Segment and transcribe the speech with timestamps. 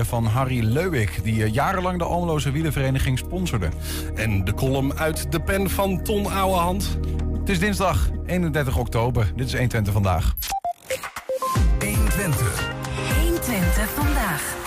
[0.00, 3.68] van Harry Leuwik, die eh, jarenlang de Almeloze Wielenvereniging sponsorde.
[4.14, 6.98] En de column uit de pen van Ton Ouwehand.
[7.38, 9.32] Het is dinsdag 31 oktober.
[9.36, 10.34] Dit is 120 vandaag.
[11.78, 12.72] 120.
[13.20, 14.60] 120 vandaag.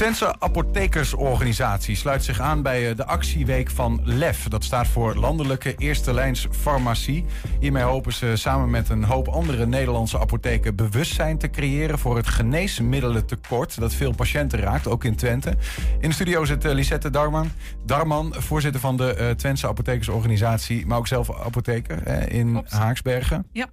[0.00, 4.48] Twentse Apothekersorganisatie sluit zich aan bij eh, de actieweek van LEF.
[4.48, 7.24] Dat staat voor Landelijke Eerste Lijns Farmacie.
[7.58, 12.26] Hiermee hopen ze samen met een hoop andere Nederlandse apotheken bewustzijn te creëren voor het
[12.28, 15.54] geneesmiddelentekort dat veel patiënten raakt, ook in Twente.
[16.00, 17.50] In de studio zit eh, Lisette Darman,
[17.84, 22.64] Darman, voorzitter van de uh, Twentse Apothekersorganisatie, maar ook zelf apotheker in.
[22.68, 23.46] Haaksbergen.
[23.52, 23.66] Ja.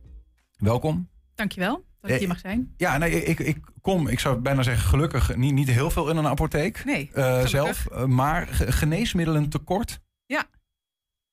[0.57, 1.09] Welkom.
[1.35, 2.73] Dankjewel dat hier mag zijn.
[2.77, 6.17] Ja, nee, ik, ik kom, ik zou bijna zeggen gelukkig, niet, niet heel veel in
[6.17, 6.81] een apotheek.
[6.85, 9.99] Nee, Eh, zelf, eh, maar ge- geneesmiddelen tekort.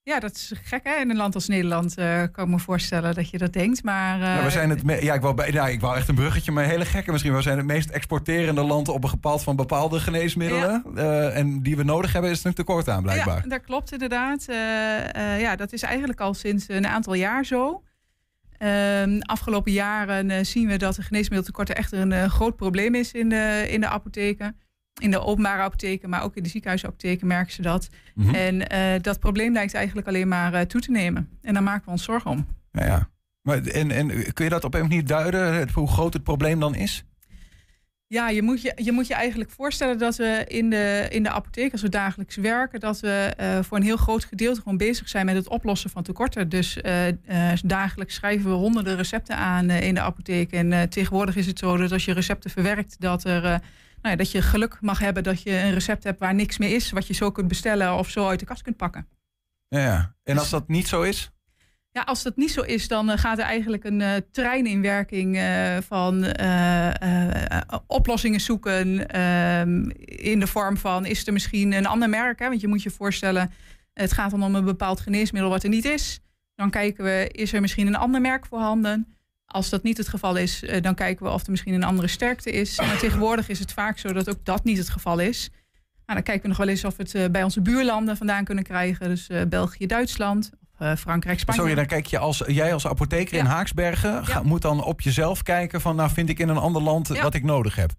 [0.06, 0.94] Ja, dat is gek hè.
[1.00, 3.82] In een land als Nederland eh, kan ik me voorstellen dat je dat denkt.
[3.82, 6.08] Maar eh, Ja, we zijn het me- ja, ik wou, bij, ja, ik wou echt
[6.08, 7.34] een bruggetje, maar hele gekke misschien.
[7.34, 10.84] We zijn het meest exporterende land op een gepaald van bepaalde geneesmiddelen.
[10.94, 13.42] Eh, en die we nodig hebben, is er een tekort aan, blijkbaar.
[13.42, 14.44] Ja, dat klopt inderdaad.
[14.48, 17.82] Eh, eh, ja, dat is eigenlijk al sinds een aantal jaar zo.
[18.64, 23.12] Ehm, afgelopen jaren eh, zien we dat de geneesmiddeltekorten echt een eh, groot probleem is
[23.12, 24.56] in de, in de apotheken.
[25.00, 27.88] In de openbare apotheken, maar ook in de ziekenhuisapotheken merken ze dat.
[28.14, 28.34] Mhm.
[28.34, 31.28] En eh, dat probleem lijkt eigenlijk alleen maar toe te nemen.
[31.42, 32.46] En daar maken we ons zorgen om.
[32.70, 33.08] Ja, ja.
[33.42, 36.74] Maar, en, en kun je dat op een manier duiden, hoe groot het probleem dan
[36.74, 37.04] is?
[38.06, 41.30] Ja, je moet je, je moet je eigenlijk voorstellen dat we in de, in de
[41.30, 45.08] apotheek, als we dagelijks werken, dat we eh, voor een heel groot gedeelte gewoon bezig
[45.08, 46.48] zijn met het oplossen van tekorten.
[46.48, 50.52] Dus eh, eh, dagelijks schrijven we honderden recepten aan in de apotheek.
[50.52, 53.60] En tegenwoordig is het zo dat als je recepten verwerkt, dat, er, nou
[54.02, 56.90] ja, dat je geluk mag hebben dat je een recept hebt waar niks meer is,
[56.90, 59.08] wat je zo kunt bestellen of zo uit de kast kunt pakken.
[59.68, 60.14] Ja, ja.
[60.22, 61.33] En Dus- als dat niet zo is?
[61.94, 64.82] Ja, als dat niet zo is, dan eh, gaat er eigenlijk een eh, trein in
[64.82, 66.24] werking eh, van
[67.86, 69.08] oplossingen zoeken.
[69.08, 72.38] ehm, in de vorm van, is er misschien een ander merk?
[72.38, 72.48] Hè?
[72.48, 73.52] Want je moet je voorstellen,
[73.92, 76.20] het gaat dan om een bepaald geneesmiddel wat er niet is.
[76.54, 79.14] Dan kijken we, is er misschien een ander merk voorhanden?
[79.46, 82.50] Als dat niet het geval is, dan kijken we of er misschien een andere sterkte
[82.50, 82.78] is.
[82.78, 85.50] Maar tegenwoordig is het vaak zo dat ook dat niet het geval is.
[86.06, 88.64] Nou, dan kijken we nog wel eens of we het bij onze buurlanden vandaan kunnen
[88.64, 89.08] krijgen.
[89.08, 91.60] Dus België, Duitsland, eh, Frankrijk, Spanje.
[91.60, 93.50] Sorry, dan kijk je als jij als apotheker in Ja.
[93.50, 94.42] Haaksbergen ga- Ja.
[94.42, 97.22] moet dan op jezelf kijken van, nou vind ik in een ander land Ja.
[97.22, 97.92] wat ik nodig heb.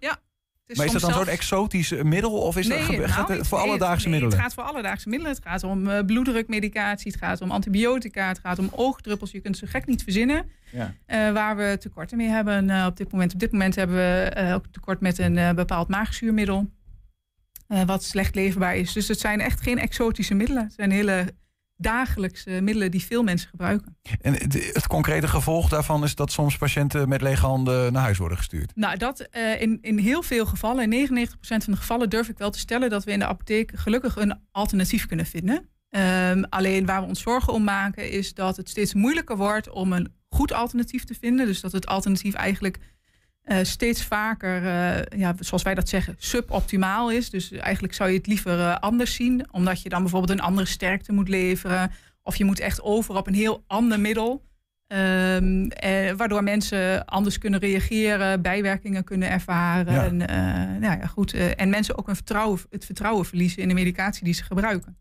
[0.68, 3.08] Het maar is dat dan soms zo'n exotisch eh, middel of is Nee, dat, nou,
[3.08, 4.34] gaat het voor nee, alledaagse nee, middelen?
[4.38, 5.34] Het gaat voor alledaagse middelen.
[5.36, 9.31] Het gaat om eh, bloeddrukmedicatie, het gaat om antibiotica, het gaat om oogdruppels.
[9.31, 10.94] Je kunt ze gek niet verzinnen Ja.
[11.34, 13.34] waar we tekorten mee hebben op dit moment.
[13.34, 16.69] Op dit moment hebben we ook tekort met een bepaald maagzuurmiddel.
[17.86, 18.94] wat slecht leverbaar is.
[18.94, 20.63] Dus het zijn echt geen exotische middelen.
[20.63, 21.34] Het zijn hele
[21.78, 23.97] dagelijkse middelen die veel mensen gebruiken.
[24.22, 28.38] En het, concrete gevolg daarvan is dat soms patiënten met lege handen naar huis worden
[28.38, 28.72] gestuurd.
[28.75, 32.38] Nou, dat eh, in, in heel veel gevallen, in 99% van de gevallen, durf ik
[32.38, 35.69] wel te stellen dat we in de apotheek gelukkig een alternatief kunnen vinden.
[35.90, 39.94] Ehm, alleen waar we ons zorgen om maken, is dat het steeds moeilijker wordt om
[39.94, 41.46] een goed alternatief te vinden.
[41.46, 42.78] Dus dat het alternatief eigenlijk
[43.45, 47.29] eh, steeds vaker, eh, ja, zoals wij dat zeggen, suboptimaal is.
[47.29, 50.67] Dus eigenlijk zou je het liever eh, anders zien, omdat je dan bijvoorbeeld een andere
[50.67, 51.91] sterkte moet leveren.
[52.23, 54.44] Of je moet echt over op een heel ander middel.
[54.88, 59.94] Ehm, eh, waardoor mensen anders kunnen reageren, bijwerkingen kunnen ervaren.
[59.94, 60.06] Ja.
[60.06, 60.17] En,
[60.79, 64.33] nou ja, goed, en mensen ook een vertrouwen, het vertrouwen verliezen in de medicatie die
[64.33, 64.97] ze gebruiken.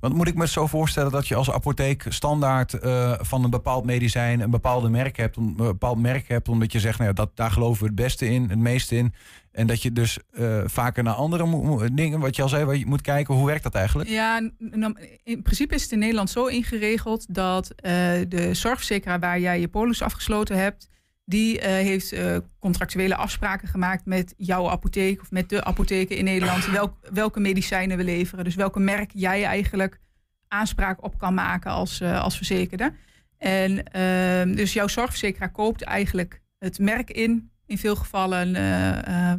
[0.00, 3.84] Want moet ik me zo voorstellen dat je als apotheek standaard eh, van een bepaald
[3.84, 7.50] medicijn een bepaalde merk hebt, een bepaald merk hebt, omdat je zegt, nou dat, daar
[7.50, 9.14] geloven we het beste in, het meeste in.
[9.52, 13.00] En dat je dus eh, vaker naar andere dingen, wat je al zei, je moet
[13.00, 14.08] kijken, hoe werkt dat eigenlijk?
[14.08, 17.92] Ja, nou, in principe is het in Nederland zo ingeregeld dat eh,
[18.28, 20.88] de zorgverzekeraar waar jij je polis afgesloten hebt,
[21.28, 26.24] die eh, heeft eh, contractuele afspraken gemaakt met jouw apotheek of met de apotheken in
[26.24, 28.44] Nederland, welk, welke medicijnen we leveren.
[28.44, 30.00] Dus welke merk jij eigenlijk
[30.48, 32.92] aanspraak op kan maken als, eh, als verzekerde.
[33.38, 38.52] En ehm, dus jouw zorgverzekeraar koopt eigenlijk het merk in, in veel gevallen,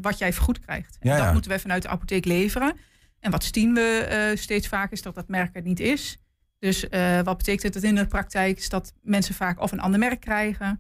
[0.02, 0.98] wat jij vergoed krijgt.
[1.00, 1.24] En Ja, ja.
[1.24, 2.74] dat moeten we vanuit de apotheek leveren.
[3.20, 6.18] En wat zien we steeds vaak is dat dat merk er niet is.
[6.60, 6.86] Dus
[7.24, 8.58] wat betekent het in de praktijk?
[8.58, 10.80] Is dat mensen vaak of een ander merk krijgen.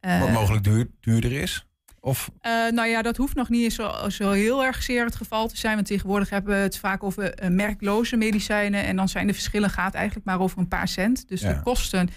[0.00, 1.66] Eh, Wat mogelijk duur, duurder is?
[2.00, 5.48] Of eh, nou ja, dat hoeft nog niet zo, zo heel erg zeer het geval
[5.48, 5.74] te zijn.
[5.74, 8.84] Want tegenwoordig hebben we het vaak over eh, merkloze medicijnen.
[8.84, 11.28] En dan zijn de verschillen gaat eigenlijk maar over een paar cent.
[11.28, 11.52] Dus Ja.
[11.52, 12.08] de kosten,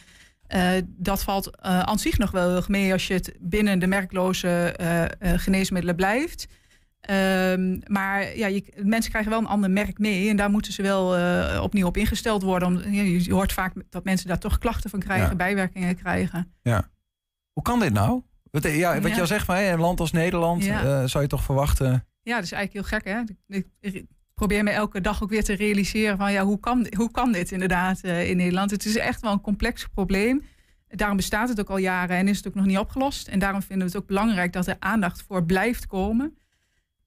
[0.48, 3.80] eh, dat valt eh, aan zich nog wel heel erg mee als je het binnen
[3.80, 5.10] de merkloze eh, eh,
[5.40, 6.48] geneesmiddelen blijft.
[7.02, 10.30] Ehm, maar ja, je, mensen krijgen wel een ander merk mee.
[10.30, 12.68] En daar moeten ze wel eh, opnieuw op ingesteld worden.
[12.68, 15.36] Om, je, je hoort vaak dat mensen daar toch klachten van krijgen, Ja.
[15.36, 16.54] bijwerkingen krijgen.
[17.60, 18.22] Hoe kan dit nou?
[18.52, 19.16] Wat, ja, wat Ja.
[19.16, 20.84] je al zegt, maar een land als Nederland Ja.
[21.02, 22.06] eh, zou je toch verwachten.
[22.22, 23.22] Ja, dat is eigenlijk heel gek, hè?
[23.58, 27.12] Ik, ik probeer me elke dag ook weer te realiseren van ja, hoe kan, hoe
[27.12, 28.72] kan dit inderdaad eh, in Nederland?
[28.72, 30.44] Het is echt wel een complex probleem.
[30.88, 33.28] Daarom bestaat het ook al jaren en is het ook nog niet opgelost.
[33.28, 36.38] En daarom vinden we het ook belangrijk dat er aandacht voor blijft komen.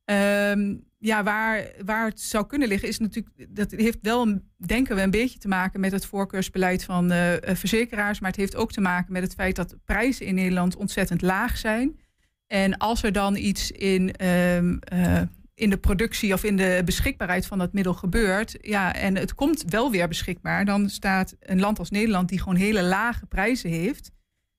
[0.05, 4.97] Ehm, ja, waar, waar het zou kunnen liggen is natuurlijk, dat heeft wel, een- denken
[4.97, 8.21] we, een beetje te maken met het voorkeursbeleid van eh, eh, verzekeraars.
[8.21, 11.59] Maar het heeft ook te maken met het feit dat prijzen in Nederland ontzettend laag
[11.59, 12.01] zijn.
[12.47, 15.21] En als er dan iets in, ehm, eh,
[15.55, 19.65] in de productie of in de beschikbaarheid van dat middel gebeurt, ja, en het komt
[19.69, 24.11] wel weer beschikbaar, dan staat een land als Nederland, die gewoon hele lage prijzen heeft,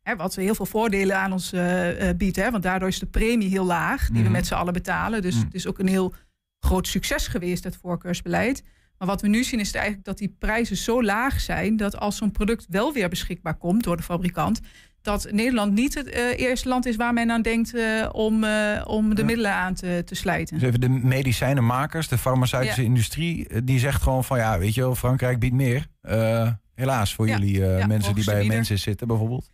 [0.02, 3.50] hè, wat heel veel voordelen aan ons eh, biedt, hè, want daardoor is de premie
[3.50, 4.24] heel laag, die Mhm.
[4.24, 5.22] we met z'n allen betalen.
[5.22, 5.46] Dus Mhm.
[5.46, 6.14] het is ook een heel
[6.64, 8.64] groot succes geweest, het voorkeursbeleid.
[8.98, 12.18] Maar wat we nu zien is eigenlijk dat die prijzen zo laag zijn dat als
[12.18, 14.60] zo'n product wel weer beschikbaar komt door de fabrikant,
[15.02, 18.82] dat Nederland niet het eh, eerste land is waar men aan denkt eh, om, eh,
[18.86, 19.28] om de Ja.
[19.28, 20.58] middelen aan te, te slijten.
[20.60, 22.88] Dus even de medicijnenmakers, de farmaceutische Ja.
[22.88, 25.88] industrie, die zegt gewoon van ja, weet je wel, Frankrijk biedt meer.
[26.76, 27.38] Helaas voor Ja.
[27.38, 29.50] jullie mensen die bij mensen zitten bijvoorbeeld.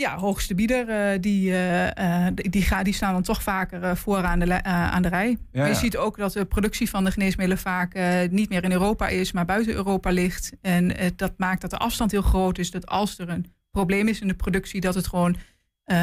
[0.00, 3.82] Ja, hoogste bieder, eh, die, eh, eh, die, die, gaan, die staan dan toch vaker
[3.82, 5.38] eh, voor aan de, aan de rij.
[5.52, 7.98] Ja, je ziet ook dat de productie van de geneesmiddelen vaak
[8.30, 10.52] niet meer in Europa is, maar buiten Europa ligt.
[10.60, 12.70] En dat maakt dat de afstand heel groot is.
[12.70, 15.36] Dat als er een probleem is in de productie, dat het gewoon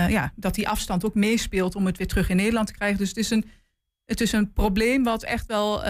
[0.07, 2.97] ja, dat die afstand ook meespeelt om het weer terug in Nederland te krijgen.
[2.97, 3.45] Dus het is een,
[4.05, 5.81] het is een probleem wat echt wel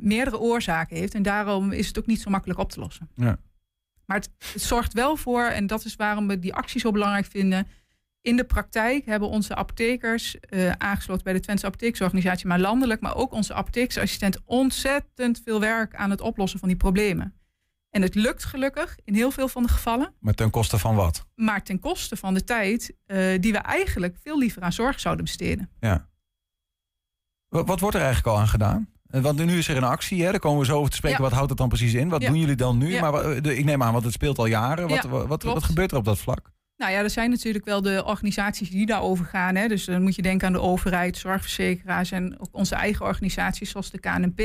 [0.00, 1.14] meerdere oorzaken heeft.
[1.14, 3.08] En daarom is het ook niet zo makkelijk op te lossen.
[3.14, 3.38] Ja.
[4.06, 7.26] Maar het, het zorgt wel voor, en dat is waarom we die actie zo belangrijk
[7.26, 7.66] vinden.
[8.20, 13.16] In de praktijk hebben onze apothekers, eh, aangesloten bij de Twentse Apotheeksorganisatie, maar landelijk, maar
[13.16, 17.38] ook onze apotheeksassistent, ontzettend veel werk aan het oplossen van die problemen.
[17.90, 21.26] En het lukt gelukkig in heel veel van de gevallen, Maar ten koste van wat?
[21.34, 25.24] maar ten koste van de tijd eh, die we eigenlijk veel liever aan zorg zouden
[25.24, 25.70] besteden.
[25.80, 26.08] Ja.
[27.48, 28.92] Wat wordt er eigenlijk al aan gedaan?
[29.14, 30.30] Eh, Want nu is er een actie, hè?
[30.30, 31.18] daar komen we zo over te spreken.
[31.18, 31.24] Ja.
[31.24, 32.08] Wat houdt het dan precies in?
[32.08, 32.28] Wat Ja.
[32.28, 32.92] doen jullie dan nu?
[32.92, 33.10] Ja.
[33.10, 34.88] Maar de- ik neem aan, want het speelt al jaren.
[34.88, 36.50] Wat, wat, wat, gebeurt er op dat vlak?
[36.76, 39.54] Nou ja, er zijn natuurlijk wel de organisaties die daarover gaan.
[39.54, 39.68] Hè.
[39.68, 43.90] Dus dan moet je denken aan de overheid, zorgverzekeraars en ook onze eigen organisaties zoals
[43.90, 44.40] de KNP.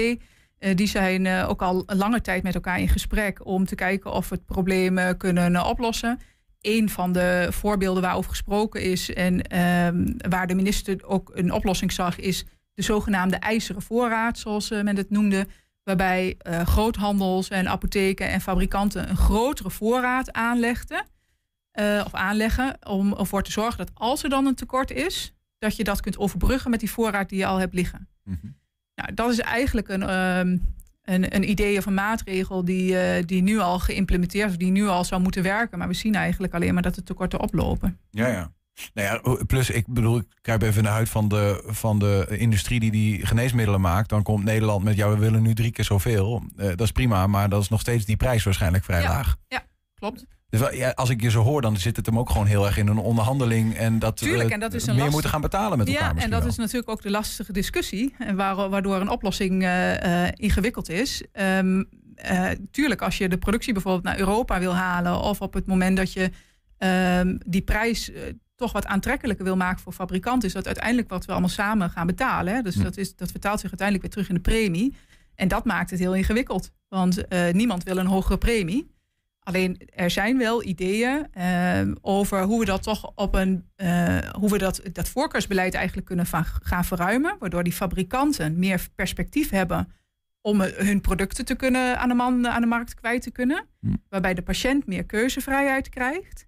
[0.60, 4.12] Eh, die zijn eh, ook al lange tijd met elkaar in gesprek om te kijken
[4.12, 6.20] of we het probleem eh, kunnen eh, oplossen.
[6.62, 11.92] Een van de voorbeelden waarover gesproken is en ehm, waar de minister ook een oplossing
[11.92, 12.46] zag, is
[12.80, 15.48] de zogenaamde ijzeren voorraad, zoals eh, men het noemde.
[15.84, 21.06] Waarbij eh, groothandels en apotheken en fabrikanten een grotere voorraad aanlegden
[21.72, 25.76] eh, of aanleggen om ervoor te zorgen dat als er dan een tekort is, dat
[25.76, 28.08] je dat kunt overbruggen met die voorraad die je al hebt liggen.
[28.24, 28.48] Mhm.
[28.96, 30.58] Nou, dat is eigenlijk een, ehm,
[31.02, 35.04] een, een idee of een maatregel die, die nu al geïmplementeerd is, die nu al
[35.04, 35.78] zou moeten werken.
[35.78, 38.00] Maar we zien eigenlijk alleen maar dat de tekorten oplopen.
[38.10, 38.52] Ja, ja.
[38.94, 42.26] Nou ja, plus ik bedoel, ik kruip even in de huid van de, van de
[42.30, 44.10] industrie die die geneesmiddelen maakt.
[44.10, 46.44] Dan komt Nederland met, ja, we willen nu drie keer zoveel.
[46.58, 49.10] Eh, dat is prima, maar dat is nog steeds die prijs waarschijnlijk vrij Ja.
[49.10, 49.36] laag.
[49.96, 50.26] Klopt.
[50.50, 52.78] Dus ja, als ik je zo hoor, dan zit het hem ook gewoon heel erg
[52.78, 53.76] in een onderhandeling.
[53.76, 56.30] En dat we en dat is een meer moeten gaan betalen met elkaar Ja, en
[56.30, 56.50] dat wel.
[56.50, 58.16] is natuurlijk ook de lastige discussie.
[58.18, 61.24] En waar- waardoor een oplossing eh, eh, ingewikkeld is.
[61.32, 61.84] Ehm,
[62.16, 65.20] eh, tuurlijk, als je de productie bijvoorbeeld naar Europa wil halen.
[65.22, 66.32] of op het moment dat je
[66.78, 68.22] ehm, die prijs eh,
[68.60, 70.48] toch wat aantrekkelijker wil maken voor fabrikanten.
[70.48, 72.54] is dat uiteindelijk wat we allemaal samen gaan betalen.
[72.54, 72.62] Hè?
[72.62, 72.84] Dus Hm.
[72.84, 74.96] dat, is, dat vertaalt zich uiteindelijk weer terug in de premie.
[75.36, 76.72] En dat maakt het heel ingewikkeld.
[76.88, 78.92] Want eh, niemand wil een hogere premie.
[79.40, 84.50] Alleen er zijn wel ideeën ehm, over hoe we dat toch op een eh, hoe
[84.50, 87.36] we dat, dat voorkeursbeleid eigenlijk kunnen van, gaan verruimen.
[87.40, 89.92] Waardoor die fabrikanten meer perspectief hebben
[90.42, 93.66] om eh, hun producten te kunnen aan de, man, aan de markt kwijt te kunnen.
[93.80, 93.94] Hm.
[94.10, 96.48] Waarbij de patiënt meer keuzevrijheid krijgt.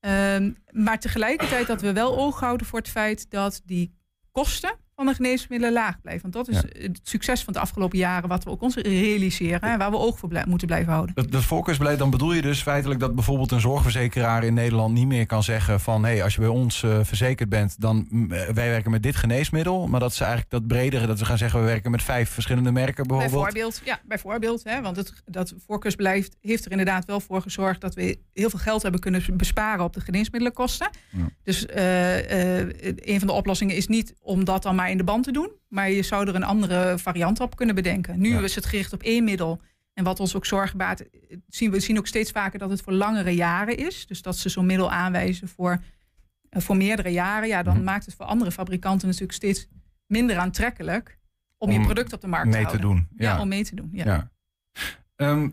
[0.00, 3.94] Ehm, maar tegelijkertijd dat we wel oog houden voor het feit dat die
[4.32, 6.30] kosten van de geneesmiddelen laag blijven.
[6.30, 9.60] Want dat is het succes van de afgelopen jaren wat we ook ons realiseren.
[9.60, 11.14] En waar we oog voor blij- moeten blijven houden.
[11.14, 15.06] Dat, dat voorkeursbeleid, dan bedoel je dus feitelijk dat bijvoorbeeld een zorgverzekeraar in Nederland niet
[15.06, 18.32] meer kan zeggen van hé, hey, als je bij ons eh, verzekerd bent, dan mm,
[18.32, 19.86] eh, wij werken met dit geneesmiddel.
[19.86, 22.72] Maar dat ze eigenlijk dat bredere, dat ze gaan zeggen we werken met vijf verschillende
[22.72, 23.42] merken bijvoorbeeld.
[23.42, 24.64] Bijvoorbeeld, ja, bijvoorbeeld.
[24.64, 28.58] Hè, want het, dat voorkeursbeleid heeft er inderdaad wel voor gezorgd dat we heel veel
[28.58, 30.90] geld hebben kunnen besparen op de geneesmiddelenkosten.
[31.10, 31.28] Ja.
[31.42, 32.60] Dus eh,
[32.96, 35.50] een van de oplossingen is niet om dat dan maar in de band te doen.
[35.68, 38.20] Maar je zou er een andere variant op kunnen bedenken.
[38.20, 38.40] Nu Ja.
[38.40, 39.60] is het gericht op één middel.
[39.94, 42.92] En wat ons ook baart, eh, zien we zien ook steeds vaker dat het voor
[42.92, 44.06] langere jaren is.
[44.06, 45.82] Dus dat ze zo'n middel aanwijzen voor,
[46.48, 47.48] eh, voor meerdere jaren.
[47.48, 47.84] Ja, dan Mhm.
[47.84, 49.68] maakt het voor andere fabrikanten natuurlijk steeds
[50.06, 51.18] minder aantrekkelijk
[51.58, 53.08] om, je product op de markt te mee te doen.
[53.16, 53.40] Ja, Ja.
[53.40, 53.90] om mee te doen.
[53.92, 54.04] Ja.
[54.04, 54.30] Ja.
[55.20, 55.48] Ehm,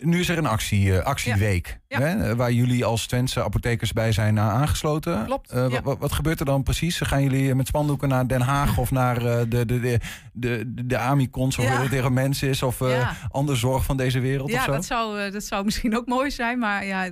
[0.00, 1.80] nu is er een actie, eh, actieweek.
[1.88, 2.00] Ja.
[2.00, 5.24] Hè, waar jullie als Twentse apothekers bij zijn eh, aangesloten.
[5.24, 5.82] Klopt, Eh, ja.
[5.82, 7.00] wat gebeurt er dan precies?
[7.00, 9.98] Gaan jullie met spandoeken naar Den Haag of naar de, de, de,
[10.32, 11.88] de, de, Amicons of Ja.
[11.88, 12.62] tegen mensen is?
[12.62, 12.80] Of
[13.30, 14.72] andere zorg van deze wereld of Ja, zo?
[14.72, 16.58] dat zou, dat zou misschien ook mooi zijn.
[16.58, 17.10] Maar ja,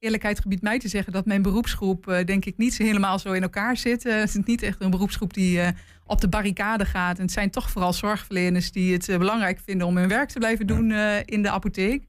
[0.00, 3.32] eerlijkheid gebiedt mij te zeggen dat mijn beroepsgroep, eh, denk ik, niet zo helemaal zo
[3.32, 4.06] in elkaar zit.
[4.06, 5.68] Eh, het is niet echt een beroepsgroep die eh,
[6.06, 7.16] op de barricade gaat.
[7.16, 10.66] En het zijn toch vooral zorgverleners die het belangrijk vinden om hun werk te blijven
[10.66, 10.92] doen
[11.24, 12.04] in de apotheek.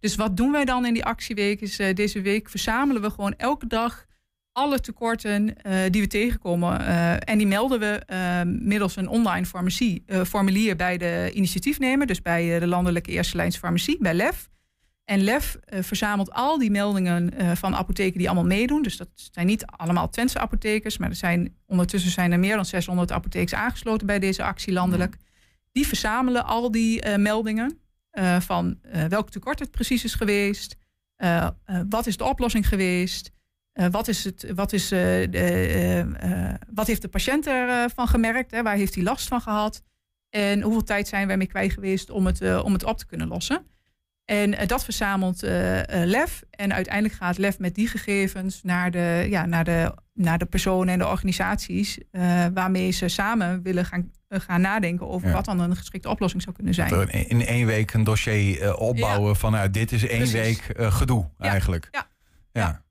[0.00, 1.60] Dus wat doen wij dan in die actieweek?
[1.60, 4.06] Is, deze week verzamelen we gewoon elke dag
[4.52, 5.56] alle tekorten
[5.90, 6.86] die we tegenkomen.
[7.20, 8.02] En die melden we
[8.60, 12.06] middels een online farmacie, formulier bij de initiatiefnemer.
[12.06, 14.48] Dus bij de Landelijke Eerste Lijns Farmacie, bij LEF.
[15.04, 18.82] En LEF eh, verzamelt al die meldingen eh, van apotheken die allemaal meedoen.
[18.82, 20.98] Dus dat zijn niet allemaal Twentse apothekers.
[20.98, 25.16] Maar er zijn, ondertussen zijn er meer dan 600 apothekers aangesloten bij deze actie landelijk.
[25.72, 27.78] Die verzamelen al die eh, meldingen
[28.38, 30.76] van welk tekort het precies is geweest.
[31.88, 33.30] wat is de oplossing geweest?
[33.90, 38.50] wat, is het, wat, is, de, wat heeft de patiënt ervan gemerkt?
[38.50, 38.62] Hè?
[38.62, 39.82] Waar heeft hij last van gehad?
[40.30, 43.28] En hoeveel tijd zijn wij mee kwijt geweest om het, om het op te kunnen
[43.28, 43.66] lossen?
[44.24, 46.42] En eh, dat verzamelt eh, eh, LEF.
[46.50, 50.92] En uiteindelijk gaat LEF met die gegevens naar de, ja, naar de, naar de personen
[50.92, 51.98] en de organisaties.
[52.54, 55.34] waarmee ze samen willen gaan, gaan nadenken over Ja.
[55.34, 57.08] wat dan een geschikte oplossing zou kunnen zijn.
[57.10, 60.32] In, één week een dossier opbouwen van nou, dit is één Precies.
[60.34, 61.88] week gedoe Ja, eigenlijk.
[62.52, 62.82] ja.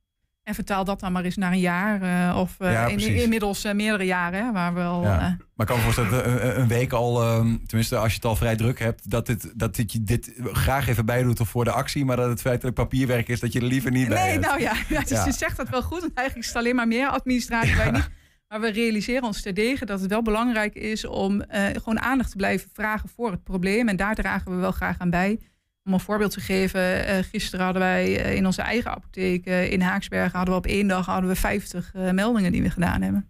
[0.43, 2.01] En vertaal dat dan maar eens naar een jaar.
[2.01, 3.21] eh, of eh, Ja, in, precies.
[3.23, 4.45] inmiddels eh, meerdere jaren.
[4.45, 5.17] Hè, waar we al, Ja.
[5.17, 8.25] Maar ik kan me voorstellen dat een, een week al, ehm, tenminste als je het
[8.25, 11.63] al vrij druk hebt, dat, dit, dat dit, je dit graag even bij doet voor
[11.63, 14.31] de actie, maar dat het feitelijk papierwerk is dat je er liever niet bij Nee,
[14.31, 14.45] hebt.
[14.45, 15.99] nou ja, ja, dus je zegt dat wel goed.
[16.01, 17.75] Want eigenlijk is het alleen maar meer administratie.
[17.83, 18.09] Wij niet.
[18.47, 22.69] Maar we realiseren ons terdege dat het wel belangrijk is om gewoon aandacht te blijven
[22.73, 23.87] vragen voor het probleem.
[23.89, 25.39] En daar dragen we wel graag aan bij.
[25.85, 29.71] Om een voorbeeld te geven, eh, gisteren hadden wij eh, in onze eigen apotheek eh,
[29.71, 33.01] in Haaksbergen hadden we op één dag hadden we 50 eh, meldingen die we gedaan
[33.01, 33.27] hebben.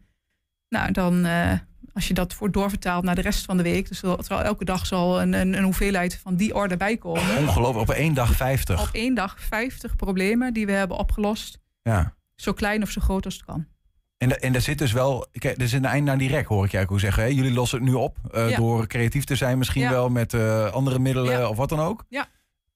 [0.70, 1.26] Nou, dan
[1.94, 4.66] als je dat voor doorvertaalt naar de rest van de week, dus er zal elke
[4.66, 7.38] dag zal een, een, een hoeveelheid van die orde bijkomen.
[7.38, 8.82] Ongelooflijk, op één dag 50.
[8.82, 11.60] Op één dag 50 problemen die we hebben opgelost.
[11.82, 12.14] Ja.
[12.36, 13.66] Zo klein of zo groot als het kan.
[14.18, 16.66] En, en daar zit dus wel, kijk, er zit een eind naar die rek, hoor
[16.66, 17.24] ik eigenlijk ook zeggen.
[17.24, 17.30] Hè?
[17.30, 18.56] Jullie lossen het nu op Ja.
[18.56, 19.90] door creatief te zijn, misschien Ja.
[19.90, 20.34] wel met
[20.72, 21.48] andere middelen Ja.
[21.50, 22.06] of wat dan ook.
[22.10, 22.28] Ja.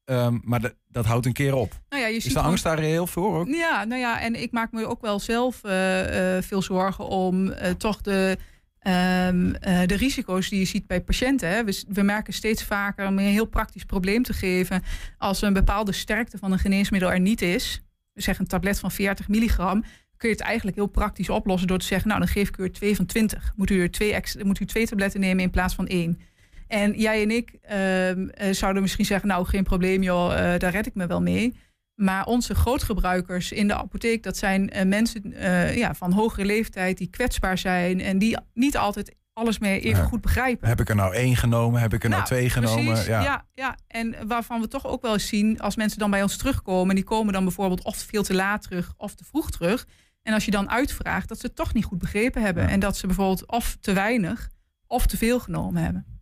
[0.07, 1.79] Ehm, maar dat- dat houdt een keer op.
[1.89, 3.47] Nou ja, je Is ziet de angst daar reëel voor ook?
[3.47, 7.49] Ja, nou ja, en ik maak me ook wel zelf eh, eh, veel zorgen om
[7.51, 8.37] eh, toch de,
[8.79, 11.49] ehm, eh, de risico's die je ziet bij patiënten.
[11.49, 11.63] Hè.
[11.63, 14.83] We, we merken steeds vaker om een heel praktisch probleem te geven.
[15.17, 17.81] Als een bepaalde sterkte van een geneesmiddel er niet is,
[18.13, 19.83] we zeggen een tablet van 40 milligram,
[20.17, 22.63] kun je het eigenlijk heel praktisch oplossen door te zeggen, nou dan geef ik u
[22.63, 23.51] er twee van 20.
[23.55, 26.19] Moet u er twee, moet u twee tabletten nemen in plaats van één.
[26.67, 30.71] En jij en ik ehm, eh, zouden misschien zeggen, nou geen probleem joh, eh, daar
[30.71, 31.55] red ik me wel mee.
[31.95, 35.33] Maar onze grootgebruikers in de apotheek, dat zijn eh, mensen
[35.75, 40.07] ja, van hogere leeftijd die kwetsbaar zijn en die niet altijd alles meer even Ja.
[40.07, 40.67] goed begrijpen.
[40.67, 41.81] Heb ik er nou één genomen?
[41.81, 42.85] Heb ik er nou, Nou, twee genomen?
[42.85, 43.23] Precies, ja.
[43.23, 43.45] ja.
[43.53, 46.95] Ja, en waarvan we toch ook wel eens zien, als mensen dan bij ons terugkomen,
[46.95, 49.87] die komen dan bijvoorbeeld of veel te laat terug of te vroeg terug.
[50.23, 52.63] En als je dan uitvraagt, dat ze het toch niet goed begrepen hebben.
[52.63, 52.69] Ja.
[52.69, 54.49] En dat ze bijvoorbeeld of te weinig
[54.87, 56.16] of te veel genomen hebben.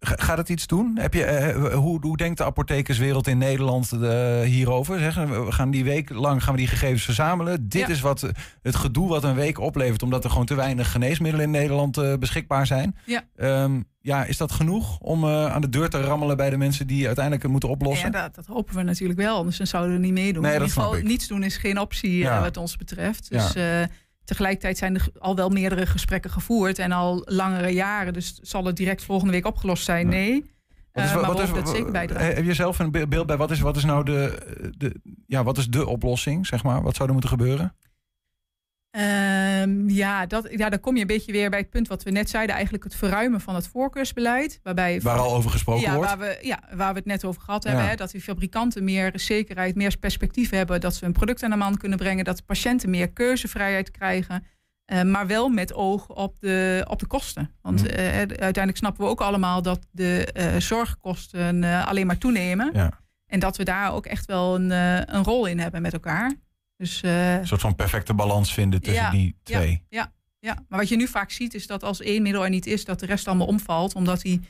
[0.00, 0.96] Ga- Gaat het iets doen?
[1.00, 4.98] Heb je, eh, hoe, hoe denkt de apothekerswereld in Nederland eh, hierover?
[4.98, 7.68] Zeggen, we gaan die week lang gaan we die gegevens verzamelen.
[7.68, 7.88] Dit Ja.
[7.88, 8.30] is wat, eh,
[8.62, 12.14] het gedoe wat een week oplevert, omdat er gewoon te weinig geneesmiddelen in Nederland eh,
[12.14, 12.96] beschikbaar zijn.
[13.06, 13.22] Ja.
[13.36, 16.86] Ehm, ja, is dat genoeg om eh, aan de deur te rammelen bij de mensen
[16.86, 18.12] die uiteindelijk het moeten oplossen?
[18.12, 20.42] Ja, dat, dat hopen we natuurlijk wel, anders zouden we niet meedoen.
[20.42, 22.40] Nee, in ieder geval, niets doen is geen optie eh, Ja.
[22.40, 23.26] wat ons betreft.
[23.30, 23.42] Ja.
[23.42, 23.82] Dus eh,
[24.28, 28.12] tegelijkertijd zijn er al wel meerdere gesprekken gevoerd en al langere jaren.
[28.12, 30.08] Dus zal het direct volgende week opgelost zijn?
[30.08, 30.44] Nee.
[30.92, 32.34] Wat is, Eh, maar wat is, dat zeker bijdragen.
[32.34, 34.38] heb je zelf een be- beeld bij wat is, wat is nou de,
[34.78, 34.94] de,
[35.26, 36.82] ja, wat is de oplossing, zeg maar?
[36.82, 37.74] Wat zou er moeten gebeuren?
[38.90, 42.10] Ehm, ja, dat, ja, dan kom je een beetje weer bij het punt wat we
[42.10, 42.54] net zeiden.
[42.54, 44.60] Eigenlijk het verruimen van het voorkeursbeleid.
[44.62, 46.08] Waarbij Waar al over gesproken ja, wordt?
[46.08, 47.68] waar we, ja, waar we het net over gehad Ja.
[47.70, 47.88] hebben.
[47.88, 50.80] Hè, dat die fabrikanten meer zekerheid, meer perspectief hebben.
[50.80, 52.24] Dat ze een product aan de man kunnen brengen.
[52.24, 54.44] Dat patiënten meer keuzevrijheid krijgen.
[54.84, 57.50] eh, maar wel met oog op de, op de kosten.
[57.62, 57.90] Want Mhm.
[57.92, 62.70] eh, uiteindelijk snappen we ook allemaal dat de eh, zorgkosten eh, alleen maar toenemen.
[62.72, 62.90] Ja.
[63.26, 66.32] En dat we daar ook echt wel een, eh, een rol in hebben met elkaar.
[66.78, 69.82] Dus eh, Een soort van perfecte balans vinden tussen Ja, die twee.
[69.88, 70.12] ja,
[70.68, 73.00] maar wat je nu vaak ziet is dat als één middel er niet is, dat
[73.00, 73.94] de rest allemaal omvalt.
[73.94, 74.40] Omdat die,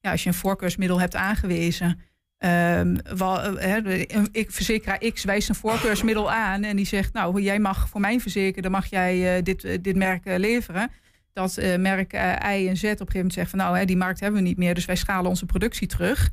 [0.00, 2.00] ja, als je een voorkeursmiddel hebt aangewezen.
[2.38, 3.74] ehm, wel, eh,
[4.06, 8.00] een- ik, verzekeraar X wijst een voorkeursmiddel aan en die zegt, nou, jij mag voor
[8.00, 10.90] mijn verzekerde mag jij eh, dit, eh, dit merk eh, leveren.
[11.32, 13.84] Dat eh, merk eh, Y en Z op een gegeven moment zegt van, nou, hè,
[13.84, 16.30] die markt hebben we niet meer, dus wij schalen onze productie terug.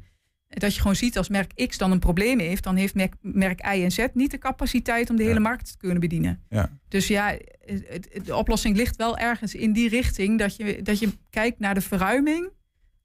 [0.59, 3.59] Dat je gewoon ziet als merk X dan een probleem heeft, dan heeft merk, merk
[3.75, 6.43] Y en Z niet de capaciteit om de hele markt te kunnen bedienen.
[6.49, 6.69] Ja.
[6.87, 7.37] Dus ja,
[8.23, 11.81] de oplossing ligt wel ergens in die richting dat je, dat je kijkt naar de
[11.81, 12.49] verruiming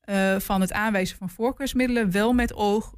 [0.01, 2.95] eh, van het aanwijzen van voorkeursmiddelen, wel met oog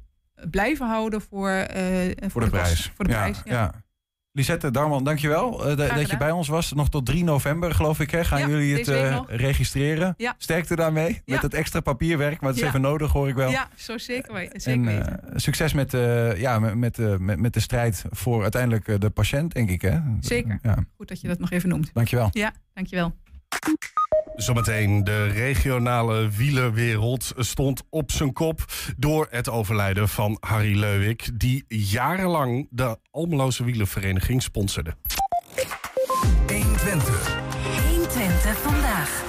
[0.49, 2.91] blijven houden voor, eh, Voor de prijs.
[2.95, 3.83] Voor de ja, prijs, ja.
[4.31, 6.73] Lisette Darman, dankjewel eh, dat- dat je bij ons was.
[6.73, 10.13] Nog tot 3 november, geloof ik, hè, gaan Ja, jullie het eh, registreren.
[10.17, 10.35] Ja.
[10.37, 12.41] Sterkte daarmee, met het extra papierwerk.
[12.41, 13.49] Maar het is even nodig, hoor ik wel.
[13.49, 15.23] Ja, zo zeker, we- zeker en weten.
[15.23, 19.09] eh, succes met, eh, ja, met, met, eh, met, de strijd voor uiteindelijk eh, de
[19.09, 19.81] patiënt, denk ik.
[19.81, 19.99] Hè?
[20.19, 20.59] Zeker.
[20.97, 21.89] Goed dat je dat nog even noemt.
[21.93, 22.29] dankjewel.
[22.31, 23.13] Ja, dankjewel.
[24.39, 28.65] Zometeen de regionale wielerwereld stond op zijn kop
[28.97, 34.93] door het overlijden van Harry Leuwik, die jarenlang de Almeloze wielervereniging sponsorde.
[36.47, 39.23] 120 vandaag.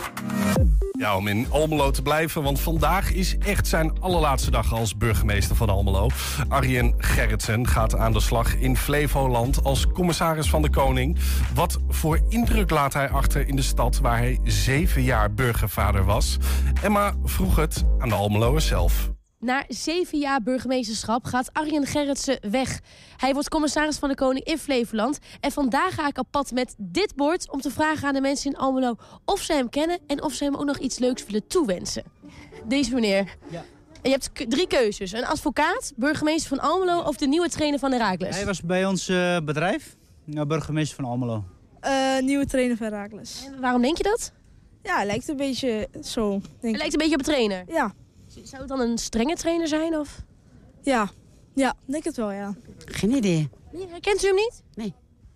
[0.99, 5.56] Ja, om in Almelo te blijven, want vandaag is echt zijn allerlaatste dag als burgemeester
[5.56, 6.08] van Almelo.
[6.49, 11.18] Arjen Gerritsen gaat aan de slag in Flevoland als commissaris van de Koning.
[11.54, 16.37] Wat voor indruk laat hij achter in de stad waar hij zeven jaar burgervader was?
[16.82, 19.10] Emma vroeg het aan de Almeloers zelf.
[19.40, 22.80] Na zeven jaar burgemeesterschap gaat Arjen Gerritsen weg.
[23.16, 25.18] Hij wordt commissaris van de Koning in Flevoland.
[25.40, 28.52] En vandaag ga ik op pad met dit bord om te vragen aan de mensen
[28.52, 31.47] in Almelo of ze hem kennen en of ze hem ook nog iets leuks willen
[31.47, 32.02] toewensen.
[32.64, 33.37] Deze meneer.
[33.50, 33.64] Ja.
[34.02, 37.92] En je hebt drie keuzes: een advocaat, burgemeester van Almelo of de nieuwe trainer van
[37.92, 38.37] Herakles.
[38.37, 41.44] Hij was bij ons eh, bedrijf, ja, burgemeester van Almelo.
[41.80, 43.44] Eh, nieuwe trainer van Herakles.
[43.47, 44.32] En waarom denk je dat?
[44.82, 46.30] Ja, hij lijkt een beetje zo.
[46.30, 47.64] Denk Hij lijkt een beetje op een trainer.
[47.68, 47.94] Ja,
[48.42, 49.96] Zou het dan een strenge trainer zijn?
[49.99, 50.22] Of?
[50.82, 51.10] ja,
[51.54, 52.54] ja, denk het wel, ja.
[52.84, 53.49] Geen idee.
[53.72, 54.62] Nee, herkent u hem niet?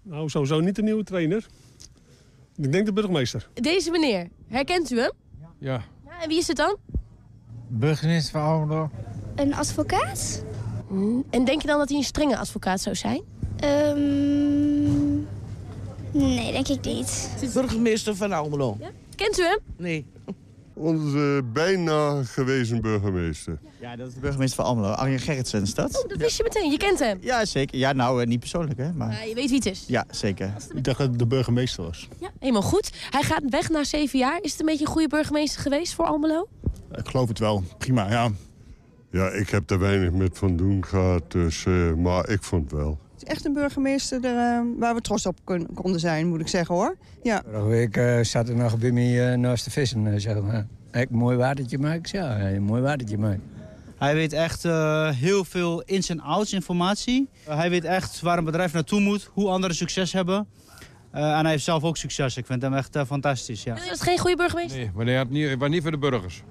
[0.02, 1.46] Nou, sowieso niet de nieuwe trainer.
[2.56, 3.48] Ik denk de burgemeester.
[3.54, 5.12] Deze meneer, herkent u hem?
[5.58, 5.82] Ja.
[6.06, 6.76] Ja, en wie is het dan?
[7.68, 8.90] Burgemeester van Almelo.
[9.34, 10.44] Een advocaat?
[10.88, 13.22] Hm, En denk je dan dat hij een strenge advocaat zou zijn?
[13.56, 15.14] Ehm,
[16.10, 17.30] nee, denk ik niet.
[17.52, 18.76] Burgemeester van Almelo.
[19.16, 19.58] Kent u hem?
[19.76, 20.06] Nee.
[20.75, 23.59] Onze bijna gewezen burgemeester.
[23.81, 24.88] Ja, dat is de burgemeester van Almelo.
[24.88, 26.02] Arjen Gerritsen is dat?
[26.02, 26.71] Oh, dat wist je meteen.
[26.71, 27.19] Je kent hem.
[27.21, 27.78] Ja, zeker.
[27.78, 28.93] Ja, nou, eh, niet persoonlijk, hè.
[28.93, 29.13] Maar...
[29.13, 29.84] Ja, je weet wie het is.
[29.87, 30.52] Ja, zeker.
[30.75, 32.08] Ik dacht dat het de burgemeester was.
[32.21, 32.91] Ja, helemaal goed.
[33.10, 34.39] Hij gaat weg na zeven jaar.
[34.43, 36.49] Is het een beetje een goede burgemeester geweest voor Almelo?
[36.93, 37.63] Ik geloof het wel.
[37.78, 38.30] Prima, ja.
[39.10, 42.99] Ja, ik heb er weinig met van doen gehad, dus, eh, maar ik vond wel.
[43.14, 46.40] Het is echt een burgemeester er, eh, waar we trots op kun- konden zijn, moet
[46.40, 46.96] ik zeggen hoor.
[47.22, 47.42] Ja.
[47.46, 50.66] Vorige week eh, zat er nog bij mij eh, naast de vissen, zeg maar.
[50.92, 53.38] Ik een mooi watertje maak, ja, een mooi watertje maak.
[53.98, 57.28] Hij weet echt eh, heel veel ins en outs informatie.
[57.48, 60.46] Hij weet echt waar een bedrijf naartoe moet, hoe anderen succes hebben.
[61.10, 62.36] Eh, en hij heeft zelf ook succes.
[62.36, 63.74] Ik vind hem echt fantastisch, ja.
[63.76, 64.78] Is dat geen goede burgemeester?
[64.78, 66.42] Nee, maar hij had niet, was niet voor de burgers.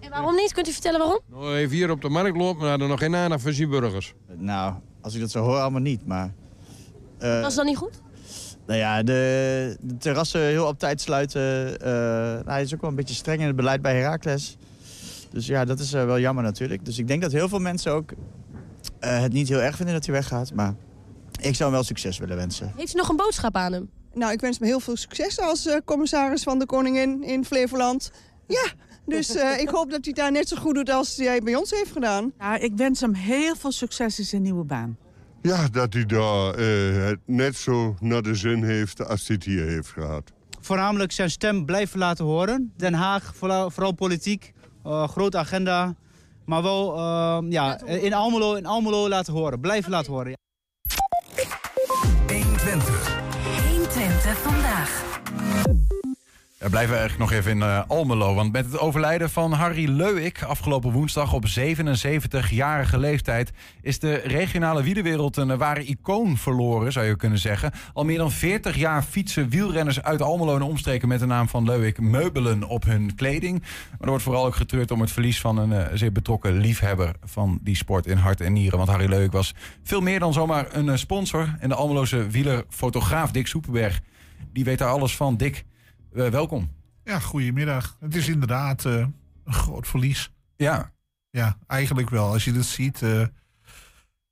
[0.00, 0.52] En waarom niet?
[0.52, 1.20] Kunt u vertellen waarom?
[1.30, 4.14] Nou, even hier op de markt lopen, maar hadden nog geen aandacht voor zijn burgers.
[4.36, 6.32] Nou, als ik dat zo hoor, allemaal niet, maar...
[7.18, 8.00] eh, Was dan niet goed?
[8.66, 11.80] Nou ja, de, de terrassen heel op tijd sluiten.
[11.80, 14.56] eh, nou, hij is ook wel een beetje streng in het beleid bij Heracles.
[15.30, 16.84] Dus ja, dat is eh, wel jammer natuurlijk.
[16.84, 18.10] Dus ik denk dat heel veel mensen ook
[18.98, 20.54] eh, het niet heel erg vinden dat hij weggaat.
[20.54, 20.74] Maar
[21.40, 22.72] ik zou hem wel succes willen wensen.
[22.76, 23.90] Heeft u nog een boodschap aan hem?
[24.14, 28.10] Nou, ik wens me heel veel succes als commissaris van de Koningin in Flevoland.
[28.46, 28.66] Ja,
[29.08, 31.70] dus eh, ik hoop dat hij daar net zo goed doet als hij bij ons
[31.70, 32.32] heeft gedaan.
[32.38, 34.96] Ja, ik wens hem heel veel succes in zijn nieuwe baan.
[35.42, 39.44] Ja, dat hij daar eh, het net zo naar de zin heeft als hij het
[39.44, 40.32] hier heeft gehad.
[40.60, 42.72] Voornamelijk zijn stem blijven laten horen.
[42.76, 44.52] Den Haag, vooral, vooral politiek,
[44.84, 45.94] eh, grote agenda.
[46.44, 46.96] Maar wel
[47.48, 50.30] ja, in, Almelo, in Almelo laten horen, blijven laten horen.
[50.30, 50.36] ja.
[52.34, 53.18] 120.
[53.68, 55.17] 120 vandaag.
[56.58, 58.34] We blijven eigenlijk nog even in eh, Almelo.
[58.34, 63.52] Want met het overlijden van Harry Leuwik afgelopen woensdag op 77-jarige leeftijd...
[63.82, 67.72] is de regionale wielerwereld een ware icoon verloren, zou je kunnen zeggen.
[67.92, 71.08] Al meer dan 40 jaar fietsen wielrenners uit Almelo en omstreken...
[71.08, 73.60] met de naam van Leuwik meubelen op hun kleding.
[73.60, 77.14] Maar er wordt vooral ook getreurd om het verlies van een eh, zeer betrokken liefhebber...
[77.24, 78.78] van die sport in hart en nieren.
[78.78, 81.56] Want Harry Leuwik was veel meer dan zomaar een eh, sponsor.
[81.58, 84.00] En de Almeloze wielerfotograaf Dick Soepenberg,
[84.52, 85.36] die weet daar alles van.
[85.36, 85.64] Dick...
[86.18, 86.70] Eh, welkom.
[87.04, 87.96] Ja, goedemiddag.
[88.00, 88.92] Het is inderdaad eh,
[89.44, 90.30] een groot verlies.
[90.56, 90.92] Ja.
[91.30, 92.32] Ja, eigenlijk wel.
[92.32, 93.02] Als je dit ziet.
[93.02, 93.22] eh,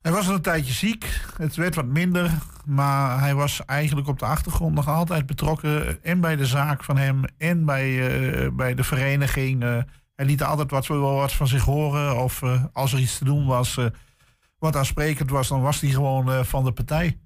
[0.00, 1.20] hij was een tijdje ziek.
[1.36, 2.30] Het werd wat minder.
[2.64, 6.04] Maar hij was eigenlijk op de achtergrond nog altijd betrokken.
[6.04, 7.22] En bij de zaak van hem.
[7.38, 9.62] En bij, bij de vereniging.
[9.62, 9.78] Eh,
[10.14, 12.22] hij liet altijd wat, wel wat van zich horen.
[12.22, 13.78] Of als er iets te doen was.
[14.58, 15.48] wat aansprekend was.
[15.48, 17.18] Dan was hij gewoon van de partij.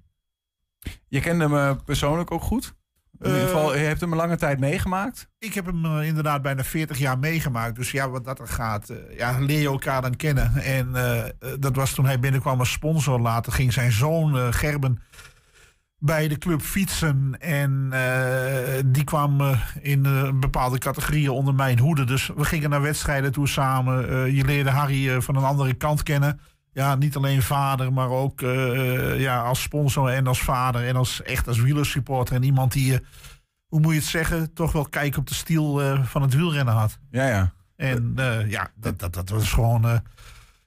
[1.07, 2.73] Je kende hem persoonlijk ook goed?
[3.21, 5.27] In ieder geval, je hebt hem een lange tijd meegemaakt.
[5.39, 7.75] Ik heb hem eh, inderdaad bijna 40 jaar meegemaakt.
[7.75, 10.55] Dus ja, wat dat er gaat, eh, ja, leer je elkaar dan kennen.
[10.55, 11.29] En eh, eh,
[11.59, 13.19] dat was toen hij binnenkwam als sponsor.
[13.19, 15.01] Later ging zijn zoon eh, Gerben
[15.97, 17.35] bij de club fietsen.
[17.39, 22.03] En eh, die kwam eh, in eh, bepaalde categorieën onder mijn hoede.
[22.03, 24.09] Dus we gingen naar wedstrijden toe samen.
[24.09, 26.39] Eh, je leerde Harry eh, van een andere kant kennen.
[26.73, 30.87] Ja, niet alleen vader, maar ook eh, ja, als sponsor en als vader.
[30.87, 32.35] En als, echt als wielersupporter.
[32.35, 32.99] En iemand die, eh,
[33.67, 36.73] hoe moet je het zeggen, toch wel kijk op de stiel eh, van het wielrennen
[36.73, 36.99] had.
[37.09, 37.53] Ja, ja.
[37.81, 39.99] En eh, ja, dat, dat, dat was gewoon eh,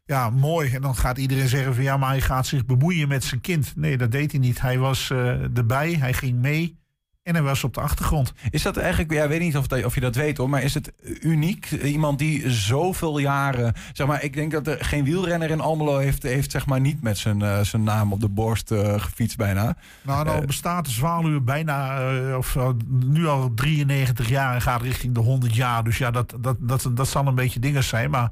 [0.05, 0.75] ja, mooi.
[0.75, 3.77] En dan gaat iedereen zeggen van ja, maar hij gaat zich bemoeien met zijn kind.
[3.77, 4.61] Nee, dat deed hij niet.
[4.61, 6.79] Hij was eh, erbij, hij ging mee
[7.25, 8.33] en hij was op de achtergrond.
[8.51, 10.63] Is dat eigenlijk, ja, ik weet niet of, dat- of je dat weet hoor, maar
[10.63, 11.71] is het uniek?
[11.71, 16.23] Iemand die zoveel jaren, zeg maar, ik denk dat er geen wielrenner in Almelo heeft,
[16.23, 19.77] heeft zeg maar niet met zijn, eh, zijn naam op de borst eh, gefietst bijna.
[20.03, 24.63] Nou, nou Eh, bestaat de zwaluw bijna, eh, of eh, nu al 93 jaar en
[24.63, 25.85] gaat richting de 100 jaar.
[25.85, 28.11] Dus ja, dat, dat, dat, dat zal een beetje dingen zijn.
[28.11, 28.31] Maar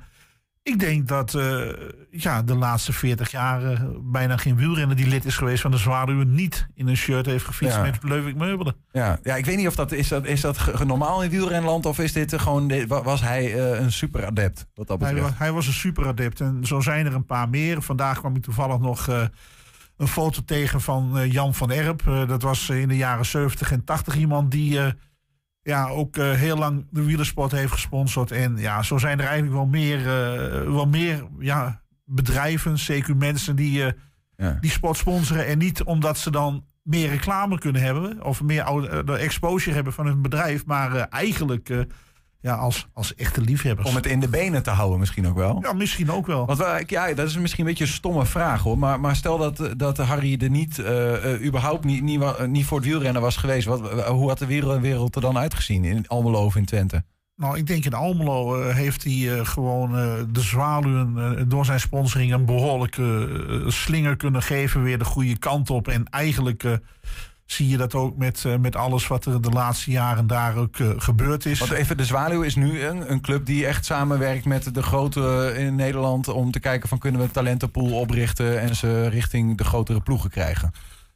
[0.62, 1.61] ik denk dat eh,
[2.11, 6.22] ja, de laatste 40 jaar bijna geen wielrenner die lid is geweest van de zwaluw
[6.22, 7.83] niet in een shirt heeft gefietst Ja.
[7.83, 8.77] met Leuvik Meubelen.
[8.92, 11.98] Ja, ja, ik weet niet of dat is dat, is dat normaal in wielrenland of
[11.98, 15.33] is dit eh, gewoon, was hij eh, een superadept wat dat Hij, betreft?
[15.33, 17.83] wa- hij was een superadept en zo zijn er een paar meer.
[17.83, 19.07] Vandaag kwam ik toevallig nog
[19.96, 22.03] een foto tegen van Jan van Erp.
[22.29, 24.79] Dat was in de jaren 70 en 80 iemand die
[25.62, 28.31] ja, ook eh, heel lang de wielersport heeft gesponsord.
[28.31, 33.57] En ja, zo zijn er eigenlijk wel meer, eh, wel meer ja, bedrijven, zeker mensen
[33.57, 33.85] die,
[34.37, 34.59] Ja.
[34.61, 35.46] die sport sponsoren.
[35.46, 38.64] En niet omdat ze dan meer reclame kunnen hebben of meer
[39.18, 40.66] exposure hebben van hun bedrijf.
[40.66, 41.87] Maar eigenlijk
[42.42, 43.88] ja, als, als echte liefhebbers.
[43.88, 45.59] Om het in de benen te houden misschien ook wel.
[45.62, 46.46] Ja, misschien ook wel.
[46.46, 48.78] Want wij- ja, dat is misschien een beetje een stomme vraag hoor.
[48.78, 52.78] Maar, maar stel dat, dat Harry er niet, eh, eh, überhaupt niet, niet, niet voor
[52.78, 53.66] het wielrennen was geweest.
[53.66, 57.05] Wat, hoe had de wielrenwereld er dan uitgezien in Almelo of in Twente?
[57.37, 61.64] Nou, ik denk in Almelo eh, heeft hij eh, gewoon eh, de zwaluwen eh, door
[61.64, 63.28] zijn sponsoring een behoorlijke
[63.64, 64.83] eh, slinger kunnen geven.
[64.83, 65.88] Weer de goede kant op.
[65.88, 66.72] En eigenlijk eh,
[67.46, 70.76] zie je dat ook met, eh, met alles wat er de laatste jaren daar ook
[70.76, 71.59] eh, gebeurd is.
[71.59, 75.55] Want even, de Zwaluw is nu een, een club die echt samenwerkt met de grote
[75.57, 76.28] in Nederland.
[76.28, 80.31] Om te kijken van kunnen we een talentenpool oprichten en ze richting de grotere ploegen
[80.31, 80.72] krijgen.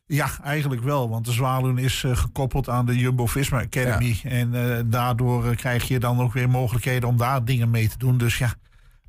[0.09, 1.09] Ja, eigenlijk wel.
[1.09, 4.21] Want de Zwaluwen is eh, gekoppeld aan de Jumbo-Visma Academy.
[4.23, 7.99] En eh, daardoor eh, krijg je dan ook weer mogelijkheden om daar dingen mee te
[7.99, 8.19] doen.
[8.19, 8.55] Dus ja,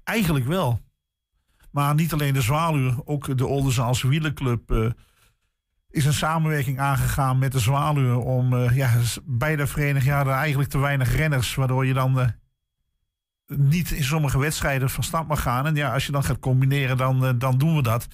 [0.04, 0.80] eigenlijk wel.
[1.72, 4.96] Maar niet alleen de Zwaluwen, ook de Oldenzaals Wielerclub...
[5.98, 8.24] is een samenwerking aangegaan met de Zwaluwen...
[8.24, 11.56] om eh, ja, s- bij de vereniging hadden eigenlijk te weinig renners...
[11.56, 12.28] waardoor je dan eh,
[13.48, 15.66] niet in sommige wedstrijden van start mag gaan.
[15.66, 18.08] En ja, als je dan gaat combineren, dan, eh, dan doen we dat.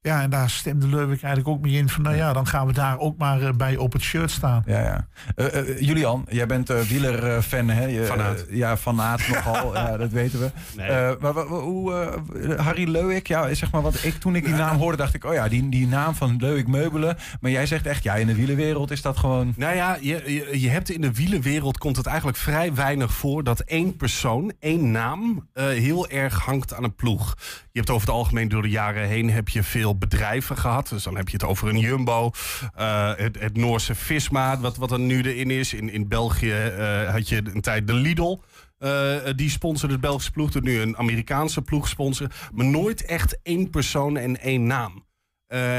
[0.00, 2.02] Ja, en daar stemde Leuvik eigenlijk ook mee in van...
[2.02, 4.62] nou ja, dan gaan we daar ook maar eh, bij op het shirt staan.
[4.66, 5.06] Ja, ja.
[5.36, 7.84] Eh, eh, Julian, jij bent uh, wielerfan, hè?
[7.84, 8.46] Je, Fanaat.
[8.46, 10.50] eh, ja, fanaat nogal, ja, dat weten we.
[10.76, 10.86] Nee.
[10.86, 14.76] Eh, maar hoe, eh, Harry Leuwik, ja, zeg maar, wat ik, toen ik die naam
[14.76, 17.16] hoorde, dacht ik, oh ja, die, die naam van Leuwik Meubelen.
[17.40, 19.54] Maar jij zegt echt, ja, in de wielerwereld is dat gewoon...
[19.56, 23.44] Nou ja, je, je, je hebt in de wielenwereld komt het eigenlijk vrij weinig voor
[23.44, 27.34] dat één persoon, één naam, eh, heel erg hangt aan een ploeg.
[27.72, 30.88] Je hebt over het algemeen door de jaren heen heb je veel bedrijven gehad.
[30.88, 32.30] Dus dan heb je het over een Jumbo,
[32.74, 35.74] eh, het, het Noorse Visma, wat, wat er nu erin is.
[35.74, 38.38] In, in België eh, had je een tijd de Lidl.
[38.78, 42.32] eh, die sponsorde de Belgische ploeg, doet nu een Amerikaanse ploeg sponsoren.
[42.52, 45.06] Maar nooit echt één persoon en één naam.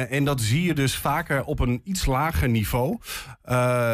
[0.09, 2.97] En dat zie je dus vaker op een iets lager niveau.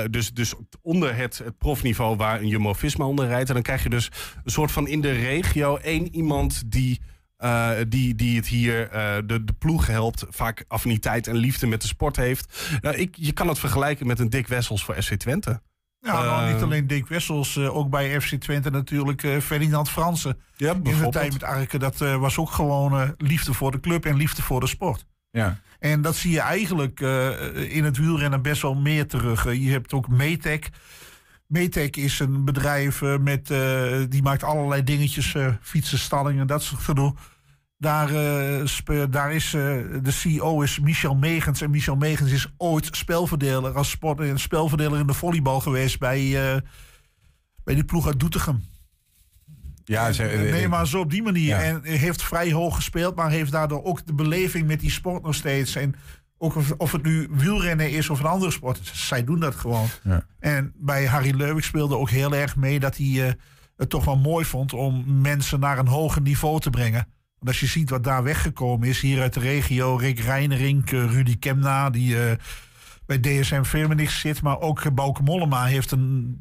[0.10, 3.48] Dus, dus onder het, het profniveau waar een Jumbo-Visma onder rijdt.
[3.48, 4.12] En dan krijg je dus
[4.44, 7.02] een soort van in de regio één iemand die...
[7.38, 11.82] eh, die, die het hier eh, de, de ploeg helpt, vaak affiniteit en liefde met
[11.82, 12.70] de sport heeft.
[12.82, 15.62] Nou, ik, je kan het vergelijken met een Dick Wessels voor SC Twente.
[16.00, 20.38] Ja, nou, Eh, niet alleen Dick Wessels, ook bij FC Twente natuurlijk Ferdinand Fransen.
[20.56, 24.16] Ja, In de tijd met Arke, dat was ook gewoon liefde voor de club en
[24.16, 25.06] liefde voor de sport.
[25.32, 25.60] Ja.
[25.80, 27.00] En dat zie je eigenlijk
[27.70, 29.54] in het wielrennen best wel meer terug.
[29.54, 30.70] Je hebt ook Metec.
[31.48, 36.64] Metec is een bedrijf eh, met, eh, die maakt allerlei dingetjes, eh, fietsen, stallingen, dat
[36.64, 37.14] soort gedoe.
[37.78, 38.10] Daar,
[39.10, 41.62] daar is de CEO is Michel Megens.
[41.62, 46.32] En Michel Megens is ooit spelverdeler als sport, een spelverdeler in de volleybal geweest bij,
[47.64, 48.64] bij die ploeg uit Doetinchem.
[49.84, 51.48] Ja, ze, Nee, maar zo op die manier.
[51.48, 51.62] Ja.
[51.62, 55.36] En heeft vrij hoog gespeeld, maar heeft daardoor ook de beleving met die sport nog
[55.36, 55.76] steeds.
[55.76, 55.96] En
[56.46, 59.88] ook of, of het nu wielrennen is of een andere sport, zij doen dat gewoon.
[60.04, 60.26] Ja.
[60.40, 63.34] En bij Harry Leuwik speelde ook heel erg mee dat hij eh,
[63.78, 67.08] het toch wel mooi vond om mensen naar een hoger niveau te brengen.
[67.38, 71.12] Want als je ziet wat daar weggekomen is, hier uit de regio, Rick Reinering, eh,
[71.12, 72.38] Rudy Kemna, die eh,
[73.06, 74.42] bij DSM Firmenich zit.
[74.42, 76.40] Maar ook Bouke Mollema heeft een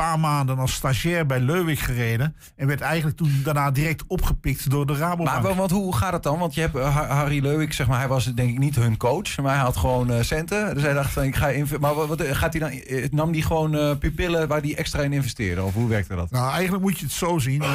[0.00, 2.36] paar maanden als stagiair bij Leuwik gereden.
[2.56, 5.42] En werd eigenlijk toen daarna direct opgepikt door de Rabobank.
[5.42, 6.38] Maar want hoe gaat het dan?
[6.38, 8.96] Want je hebt eh, Har- Harry Leuwik, zeg maar, hij was denk ik niet hun
[8.96, 10.74] coach, maar hij had gewoon eh, centen.
[10.74, 11.50] Dus hij dacht van, ik ga.
[11.80, 12.70] Maar wat, wat, gaat hij dan?
[12.70, 15.62] eh, Nam hij gewoon eh, pupillen waar hij extra in investeerde?
[15.62, 16.30] Of hoe werkte dat?
[16.30, 17.62] Nou, eigenlijk moet je het zo zien.
[17.62, 17.68] Eh,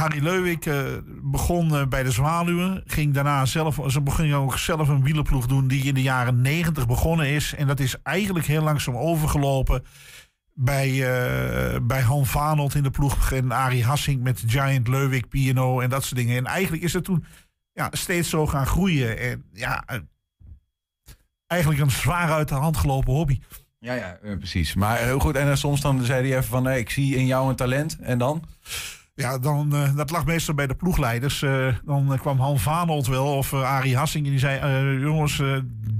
[0.00, 0.76] Harry Leuwik eh,
[1.22, 2.82] begon eh, bij de Zwaluwen.
[2.86, 6.86] Ging daarna zelf, ze begon ook zelf een wielerploeg doen die in de jaren negentig
[6.86, 7.54] begonnen is.
[7.56, 9.84] En dat is eigenlijk heel langzaam overgelopen
[10.54, 13.32] bij, eh, bij Han Vanold in de ploeg.
[13.32, 16.36] En Arie Hassink met Giant Leuwik, P&O en dat soort dingen.
[16.36, 17.24] En eigenlijk is het toen
[17.72, 19.18] ja, steeds zo gaan groeien.
[19.18, 19.98] En ja, eh,
[21.46, 23.40] eigenlijk een zwaar uit de hand gelopen hobby.
[23.78, 24.74] Ja, ja, eh, precies.
[24.74, 27.48] Maar heel goed, en soms dan zei hij even van, nee, ik zie in jou
[27.48, 27.98] een talent.
[28.00, 28.44] En dan?
[29.14, 31.40] Ja, dan, dat lag meestal bij de ploegleiders.
[31.84, 35.00] Dan kwam Han Vanold wel of uh, Arie Hassing en die zei...
[35.00, 35.42] jongens,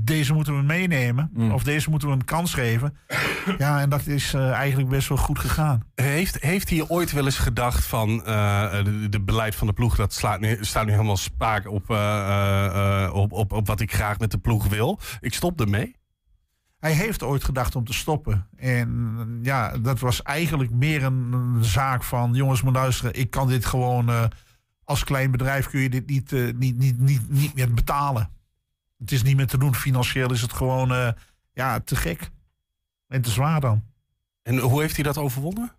[0.04, 1.30] deze moeten we meenemen.
[1.52, 2.96] Of deze moeten we een kans geven.
[3.58, 5.84] ja, en dat is eh, eigenlijk best wel goed gegaan.
[5.94, 9.96] Heeft, heeft hij ooit wel eens gedacht van eh, de, de beleid van de ploeg...
[9.96, 14.18] dat slaat nu, staat nu helemaal spaak op, eh, op, op, op wat ik graag
[14.18, 15.00] met de ploeg wil.
[15.20, 15.96] Ik stop ermee.
[16.78, 18.48] Hij heeft ooit gedacht om te stoppen.
[18.56, 22.34] En ja, dat was eigenlijk meer een, zaak van...
[22.34, 24.30] jongens, maar luisteren, ik kan dit gewoon...
[24.84, 28.30] als klein bedrijf kun je dit niet, niet, niet, niet, niet meer betalen.
[29.04, 29.74] Het is niet meer te doen.
[29.74, 31.08] Financieel is het gewoon eh,
[31.52, 32.30] ja, te gek.
[33.08, 33.84] En te zwaar dan.
[34.42, 35.72] En hoe heeft hij dat overwonnen?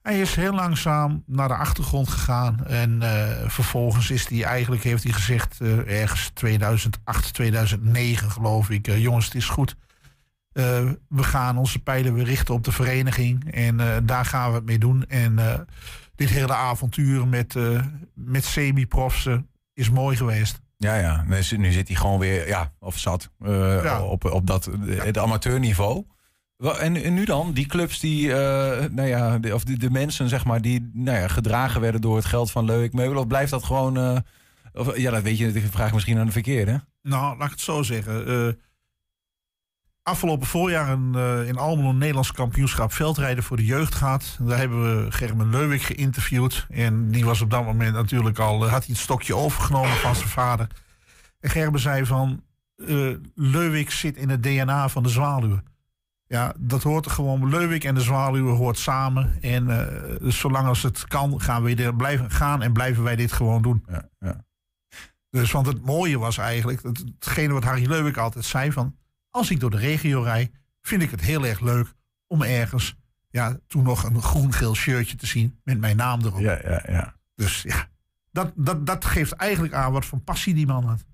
[0.00, 2.66] Hij is heel langzaam naar de achtergrond gegaan.
[2.66, 8.86] En eh, vervolgens is hij eigenlijk, heeft hij gezegd, eh, ergens 2008, 2009 geloof ik.
[8.86, 9.76] jongens, het is goed.
[10.52, 13.52] We gaan onze pijlen weer richten op de vereniging.
[13.52, 15.06] En daar gaan we het mee doen.
[15.06, 15.66] En
[16.14, 17.54] dit hele avontuur met,
[18.14, 19.28] met semi-profs
[19.72, 20.60] is mooi geweest.
[20.82, 21.24] Ja, ja.
[21.26, 21.42] Nu
[21.72, 24.02] zit- hij gewoon weer, ja, of zat, eh, Ja.
[24.02, 26.04] op, op dat, het amateurniveau.
[26.78, 30.28] En, en nu dan, die clubs die, eh, nou ja, de, of de, de mensen
[30.28, 33.50] zeg maar, die nou ja, gedragen werden door het geld van Leuk Meubel, of blijft
[33.50, 34.16] dat gewoon, eh,
[34.72, 36.84] of, ja, dat weet je, ik vraag misschien aan de verkeerde.
[37.02, 38.56] Nou, laat ik het zo zeggen.
[40.02, 44.38] Afgelopen voorjaar een, eh, in Almelo een Nederlands kampioenschap veldrijden voor de jeugd gehad.
[44.40, 46.66] Daar hebben we Germen Leuwik geïnterviewd.
[46.70, 50.14] En die was op dat moment natuurlijk al, eh, had hij het stokje overgenomen van
[50.14, 50.66] zijn vader.
[51.40, 52.44] En Gerben zei van,
[52.76, 55.64] eh Leuwik zit in het DNA van de zwaluwen.
[56.26, 57.48] Ja, dat hoort er gewoon.
[57.48, 59.42] Leuwik en de zwaluwen hoort samen.
[59.42, 59.66] En
[60.20, 63.62] dus zolang als het kan, gaan we er blijven gaan en blijven wij dit gewoon
[63.62, 63.84] doen.
[63.90, 64.44] Ja, ja.
[65.30, 68.96] Dus want het mooie was eigenlijk, het- hetgene wat Harry Leuwik altijd zei van,
[69.32, 71.94] als ik door de regio rij, vind ik het heel erg leuk
[72.26, 72.96] om ergens,
[73.30, 76.40] ja, toen nog een groen-geel shirtje te zien met mijn naam erop.
[76.40, 77.16] Ja, ja, ja.
[77.34, 77.88] Dus ja,
[78.30, 81.04] dat, dat, dat geeft eigenlijk aan wat voor passie die man had.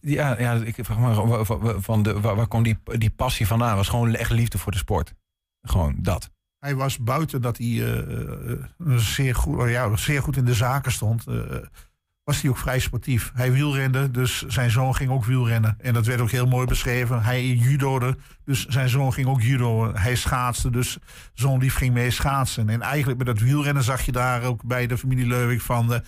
[0.00, 3.76] Ja, ja ik vraag me van de, waar, waar kwam die, die passie vandaan?
[3.76, 5.14] was gewoon echt liefde voor de sport.
[5.62, 6.30] Gewoon dat.
[6.58, 8.58] Hij was buiten dat hij eh, eh,
[8.96, 11.26] zeer, goed, oh ja, zeer goed in de zaken stond.
[11.26, 11.56] eh,
[12.28, 13.30] was hij ook vrij sportief.
[13.34, 15.76] Hij wielrende, dus zijn zoon ging ook wielrennen.
[15.80, 17.22] En dat werd ook heel mooi beschreven.
[17.22, 19.94] Hij judode, dus zijn zoon ging ook judo.
[19.94, 20.98] Hij schaatste, dus
[21.34, 22.68] zoon lief ging mee schaatsen.
[22.68, 25.92] En eigenlijk met dat wielrennen zag je daar ook bij de familie Leuwik van...
[25.92, 26.00] eh,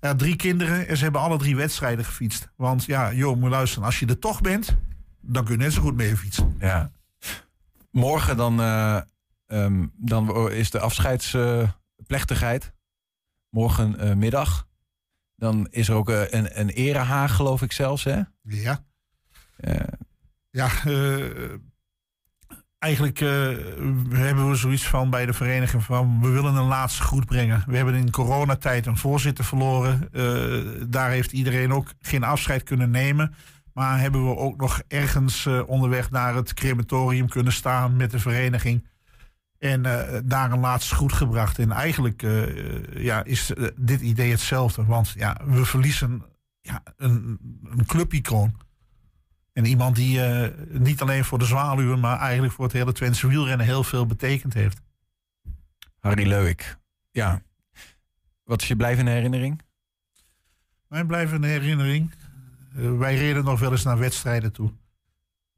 [0.00, 2.52] ja, drie kinderen en ze hebben alle drie wedstrijden gefietst.
[2.56, 4.76] Want ja, joh, moet luisteren, als je er toch bent,
[5.20, 6.56] dan kun je net zo goed mee fietsen.
[6.58, 6.90] Ja.
[7.90, 9.00] Morgen dan, eh,
[9.46, 12.72] ehm, dan is de afscheidsplechtigheid.
[13.50, 14.16] Morgenmiddag.
[14.16, 14.70] middag.
[15.42, 18.20] Dan is er ook eh, een, een erehaag, geloof ik zelfs, hè?
[18.42, 18.84] Ja.
[20.50, 21.56] Ja, eh,
[22.78, 23.28] eigenlijk eh,
[24.10, 27.64] hebben we zoiets van bij de vereniging van we willen een laatste groet brengen.
[27.66, 30.08] We hebben in coronatijd een voorzitter verloren.
[30.90, 33.34] Daar heeft iedereen ook geen afscheid kunnen nemen.
[33.72, 38.86] Maar hebben we ook nog ergens onderweg naar het crematorium kunnen staan met de vereniging.
[39.62, 41.58] En eh, daar een laatste groet gebracht.
[41.58, 44.84] En eigenlijk eh, eh, ja, is dit idee hetzelfde.
[44.84, 46.22] Want ja, we verliezen
[46.60, 48.56] ja, een, een clubicoon.
[49.52, 50.20] En iemand die
[50.68, 54.54] niet alleen voor de zwaluwen, maar eigenlijk voor het hele Twentse wielrennen heel veel betekend
[54.54, 54.80] heeft.
[55.98, 56.78] Harry Leuwik.
[57.10, 57.42] Ja.
[58.44, 59.62] Wat is je blijvende herinnering?
[60.88, 62.14] Mijn blijvende herinnering.
[62.72, 64.72] wij reden nog wel eens naar wedstrijden toe.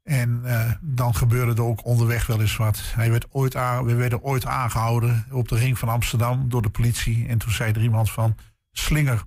[0.05, 2.81] En eh, dan gebeurde er ook onderweg wel eens wat.
[2.83, 7.27] Hij werd ooit we werden ooit aangehouden op de ring van Amsterdam door de politie.
[7.27, 8.35] En toen zei er iemand van
[8.71, 9.23] slinger,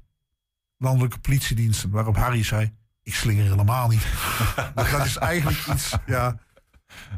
[0.76, 1.90] landelijke politiediensten.
[1.90, 4.06] Waarop Harry zei, ik slinger helemaal niet.
[4.74, 6.38] Dus dat is eigenlijk iets, ja...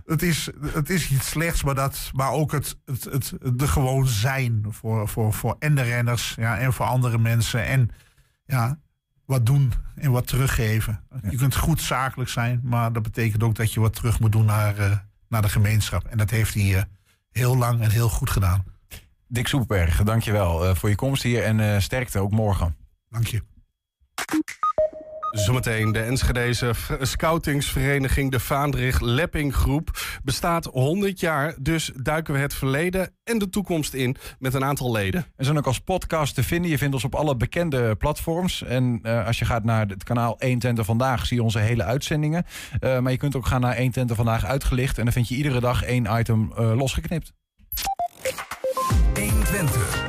[0.04, 4.06] Het is, het is iets slechts, maar, dat, maar ook het, het, het, de gewoon
[4.06, 7.64] zijn voor, voor, voor en de renners ja, en voor andere mensen.
[7.64, 7.90] En
[8.44, 8.78] ja,
[9.30, 11.00] wat doen en wat teruggeven.
[11.30, 14.44] Je kunt goed zakelijk zijn, maar dat betekent ook dat je wat terug moet doen
[14.44, 14.96] naar, eh,
[15.28, 16.04] naar de gemeenschap.
[16.04, 16.82] En dat heeft hij eh,
[17.30, 18.64] heel lang en heel goed gedaan.
[19.26, 22.76] Dick Soeperg, dankjewel uh, voor je komst hier en sterkte ook morgen.
[23.08, 23.42] Dank je.
[25.30, 29.90] Zometeen de Enschedeze scoutingsvereniging de Vaandrig Lepping Groep
[30.22, 31.54] bestaat 100 jaar.
[31.60, 35.24] Dus duiken we het verleden en de toekomst in met een aantal leden.
[35.36, 36.70] En zijn ook als podcast te vinden.
[36.70, 38.62] Je vindt ons op alle bekende platforms.
[38.62, 42.44] En uh, als je gaat naar het kanaal 120 Vandaag zie je onze hele uitzendingen.
[42.80, 44.98] Uh, maar je kunt ook gaan naar 120 Vandaag uitgelicht.
[44.98, 47.32] En dan vind je iedere dag één item uh, losgeknipt.
[49.14, 49.20] 120.
[49.20, 49.99] 120 Vandaag.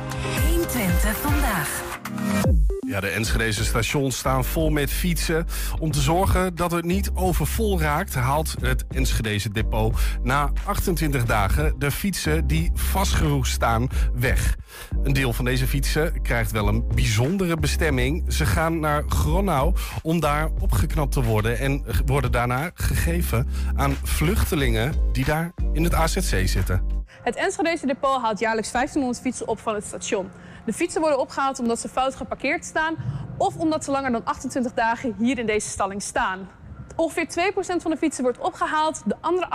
[2.88, 5.46] Ja, de Enschedeze stations staan vol met fietsen.
[5.78, 11.74] Om te zorgen dat het niet overvol raakt, haalt het Enschedeze depot na 28 dagen
[11.78, 14.56] de fietsen die vastgeroest staan weg.
[15.02, 18.32] Een deel van deze fietsen krijgt wel een bijzondere bestemming.
[18.32, 24.94] Ze gaan naar Gronau om daar opgeknapt te worden en worden daarna gegeven aan vluchtelingen
[25.12, 26.82] die daar in het AZC zitten.
[27.22, 30.30] Het Enschedeze depot haalt jaarlijks 1500 fietsen op van het station.
[30.64, 32.94] De fietsen worden opgehaald omdat ze fout geparkeerd staan
[33.36, 36.48] of omdat ze langer dan 28 dagen hier in deze stalling staan.
[36.96, 39.48] Ongeveer 2% van de fietsen wordt opgehaald, de andere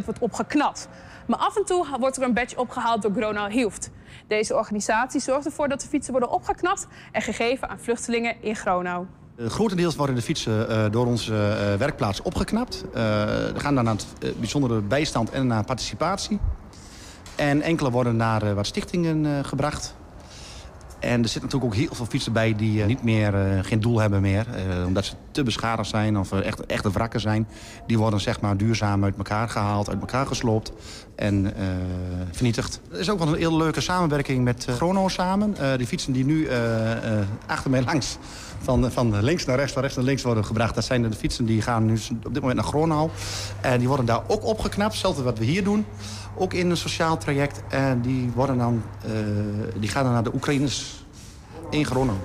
[0.00, 0.88] 98% wordt opgeknapt.
[1.26, 3.90] Maar af en toe wordt er een badge opgehaald door Gronau Hilft.
[4.26, 9.06] Deze organisatie zorgt ervoor dat de fietsen worden opgeknapt en gegeven aan vluchtelingen in Gronau.
[9.36, 12.84] Uh, grotendeels worden de fietsen uh, door onze uh, werkplaats opgeknapt.
[12.92, 16.38] We gaan dan naar het bijzondere bijstand en naar participatie.
[17.36, 19.94] En enkele worden naar wat stichtingen gebracht.
[21.00, 23.80] En er zitten natuurlijk ook heel veel fietsen bij die uh, niet meer, uh, geen
[23.80, 24.46] doel hebben meer.
[24.78, 27.48] Uh, omdat ze te beschadigd zijn of echt, echte wrakken zijn.
[27.86, 30.72] Die worden zeg maar duurzaam uit elkaar gehaald, uit elkaar gesloopt
[31.16, 31.52] en
[32.36, 32.80] vernietigd.
[32.92, 35.54] Er is ook wel een heel leuke samenwerking met Chrono samen.
[35.76, 36.48] die fietsen die nu
[37.46, 38.18] achter mij langs
[38.62, 40.74] van, van links naar rechts, van rechts naar links worden gebracht.
[40.74, 43.10] Dat zijn de fietsen die gaan nu op dit moment naar Gronau.
[43.60, 45.86] En die worden daar ook opgeknapt, hetzelfde wat we hier doen.
[46.34, 47.62] Ook in een sociaal traject.
[47.68, 49.12] En die, worden dan, uh,
[49.80, 51.04] die gaan dan naar de Oekraïners
[51.70, 52.18] in Gronau.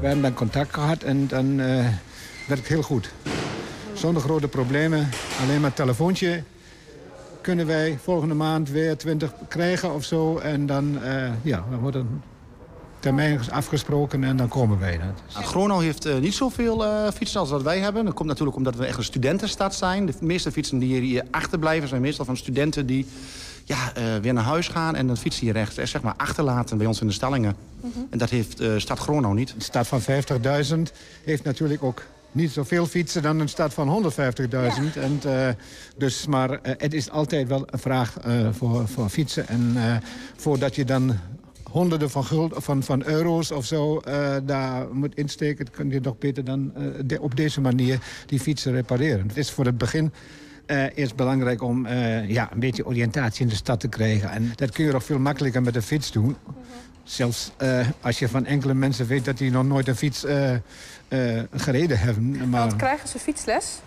[0.00, 1.86] We hebben dan contact gehad en dan uh,
[2.46, 3.12] werkt heel goed.
[4.06, 5.08] Zonder grote problemen,
[5.40, 6.42] alleen maar telefoontje
[7.40, 10.38] kunnen wij volgende maand weer 20 krijgen of zo.
[10.38, 12.22] En dan, uh, ja, dan wordt een
[12.98, 14.96] termijn afgesproken en dan komen wij.
[14.96, 18.04] Nou, Gronau heeft uh, niet zoveel uh, fietsen als wat wij hebben.
[18.04, 20.06] Dat komt natuurlijk omdat we echt een studentenstad zijn.
[20.06, 23.06] De meeste fietsen die hier achterblijven zijn meestal van studenten die
[23.64, 24.94] ja, uh, weer naar huis gaan...
[24.94, 27.56] en dan fietsen hier recht zeg maar, achterlaten bij ons in de stallingen.
[27.80, 28.02] Uh -huh.
[28.10, 29.54] En dat heeft stad Gronau niet.
[29.54, 30.06] Een stad van 50.000
[31.24, 34.50] heeft natuurlijk ook niet zoveel fietsen dan een stad van 150.000.
[34.50, 34.72] Ja.
[34.94, 35.48] En, uh,
[35.96, 39.48] dus, maar uh, het is altijd wel een vraag uh, voor, voor fietsen.
[39.48, 39.76] En
[40.36, 41.18] voordat je dan
[41.70, 44.00] honderden van, guld, van, van euro's of zo
[44.44, 45.70] daar moet insteken...
[45.70, 46.72] kun je toch beter dan
[47.04, 49.28] de, op deze manier die fietsen repareren.
[49.28, 50.12] Het is voor het begin...
[50.94, 51.88] Eerst belangrijk om
[52.26, 54.30] ja, een beetje oriëntatie in de stad te krijgen.
[54.30, 56.36] En dat kun je nog veel makkelijker met de fiets doen.
[56.44, 56.54] -huh.
[57.04, 57.52] Zelfs
[58.00, 60.24] als je van enkele mensen weet dat die nog nooit een fiets
[61.54, 62.48] gereden hebben.
[62.48, 62.60] Maar...
[62.60, 63.80] Want krijgen ze fietsles?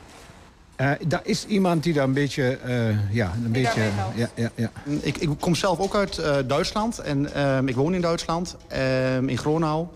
[0.82, 2.60] Uh, daar is iemand die daar een beetje...
[2.66, 3.82] Uh, ja, een die beetje
[4.16, 4.72] ja, ja, ja.
[5.02, 7.00] Ik, ik, kom zelf ook uit uh, Duitsland.
[7.00, 9.88] En ehm, ik woon in Duitsland, ehm, in Gronau.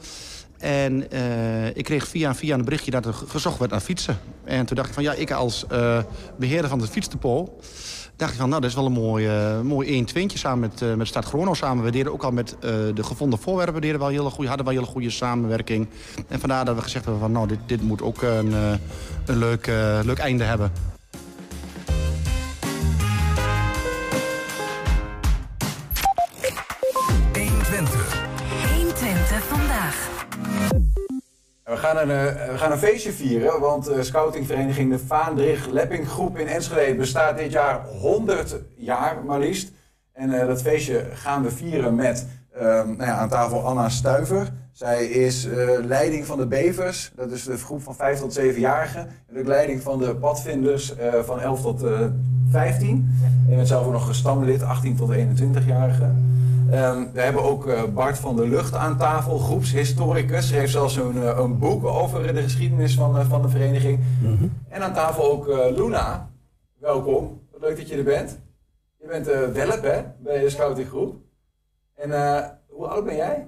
[0.57, 1.11] En
[1.75, 4.17] ik kreeg via via een berichtje dat er gezocht werd naar fietsen.
[4.43, 5.65] En toen dacht ik van ja, ik als
[6.37, 7.49] beheerder van het fietsdepot
[8.15, 10.81] dacht ik van, nou, dat is wel een mooi, uh, mooi 1 twintje samen met,
[10.81, 11.83] uh, met Stad Grono samen.
[11.83, 14.75] We deden ook al met uh, de gevonden voorwerpen, deden wel hele goede, hadden wel
[14.75, 15.87] hele goede samenwerking.
[16.27, 18.53] En vandaar dat we gezegd hebben van, nou, dit, dit moet ook een,
[19.25, 19.65] een leuk,
[20.03, 20.92] leuk einde hebben.
[31.97, 32.07] Een,
[32.51, 37.37] we gaan een feestje vieren, want uh, scoutingvereniging de Vaandrig Lepping Groep in Enschede bestaat
[37.37, 39.71] dit jaar 100 jaar maar liefst.
[40.13, 44.53] En uh, dat feestje gaan we vieren met uh, nou ja, aan tafel Anna Stuiver.
[44.71, 45.47] Zij is
[45.85, 49.07] leiding van de Bevers, dat is de groep van 5 tot 7-jarigen.
[49.27, 50.93] En ook leiding van de padvinders
[51.25, 51.83] van 11 tot
[52.49, 53.17] 15.
[53.49, 56.33] En bent zelf ook nog stamlid, 18 tot 21-jarigen.
[56.73, 60.49] Um, we hebben ook uh, Bart van der Lucht aan tafel, groepshistoricus.
[60.49, 63.99] Hij heeft zelfs een, uh, een boek over de geschiedenis van, uh, van de vereniging.
[64.21, 64.53] Mm -hmm.
[64.69, 66.29] En aan tafel ook Luna.
[66.79, 68.39] Welkom, wat leuk dat je er bent.
[68.99, 71.15] Je bent welp hè, bij de scoutinggroep.
[71.95, 72.09] En
[72.67, 73.47] hoe oud ben jij?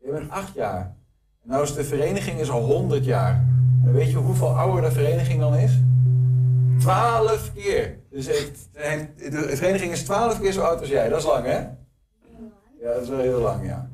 [0.00, 0.96] Je bent acht jaar.
[1.42, 3.44] En nou is de vereniging is al 100 jaar.
[3.84, 5.78] En weet je hoeveel ouder de vereniging dan is?
[6.78, 7.98] 12 keer.
[8.10, 11.08] Dus de vereniging is 12 keer zo oud als jij.
[11.08, 11.60] Dat is lang hè?
[12.84, 13.88] Ja, dat is wel heel lang, ja.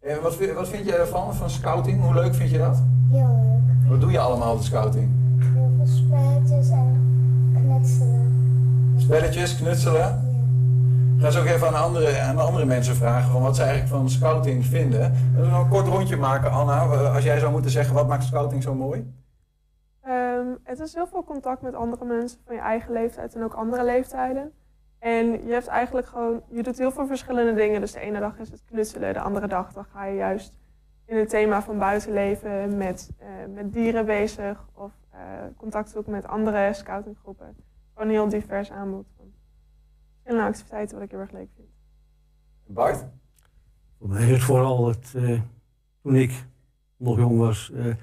[0.00, 2.00] En wat, vind- wat vind je ervan, van scouting?
[2.02, 2.82] Hoe leuk vind je dat?
[3.10, 3.90] Heel leuk.
[3.90, 5.10] Wat doe je allemaal op de scouting?
[5.38, 7.00] Heel veel spelletjes en
[7.54, 8.94] knutselen.
[8.96, 10.30] Spelletjes, knutselen?
[11.16, 13.90] Ik ga zo ook even aan andere, aan andere mensen vragen van wat ze eigenlijk
[13.92, 15.12] van scouting vinden.
[15.36, 16.78] We gaan een kort rondje maken, Anna.
[17.14, 19.14] Als jij zou moeten zeggen, wat maakt scouting zo mooi?
[20.02, 23.54] Ehm, het is heel veel contact met andere mensen van je eigen leeftijd en ook
[23.54, 24.52] andere leeftijden.
[25.02, 27.80] En je hebt eigenlijk gewoon, je doet heel veel verschillende dingen.
[27.80, 30.52] Dus de ene dag is het knutselen, de andere dag dan ga je juist
[31.04, 35.20] in het thema van buitenleven met, eh, met dieren bezig of eh,
[35.56, 37.56] contact zoeken met andere scoutinggroepen.
[37.92, 39.32] Gewoon een heel divers aanbod van
[40.10, 41.68] verschillende activiteiten wat ik heel erg leuk vind.
[42.66, 43.06] Bart?
[43.98, 45.40] Voor mij is het vooral het, eh,
[46.02, 46.44] toen ik
[46.96, 47.94] nog jong was, eh,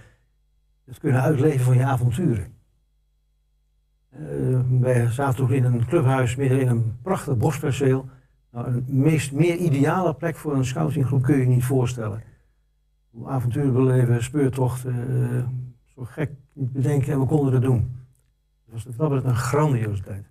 [0.86, 2.59] het kunnen uitleven van je avonturen.
[4.10, 4.20] Eh,
[4.80, 8.06] wij zaten toen in een clubhuis midden in een prachtig bosperceel.
[8.52, 12.24] Nou, een meest, meer ideale plek voor een scoutinggroep kun je niet voorstellen.
[13.26, 15.44] Avonturen beleven, speurtochten, eh,
[15.96, 17.98] zo gek niet bedenken en we konden het doen.
[18.66, 20.26] Was dat betreft een grandioze tijd.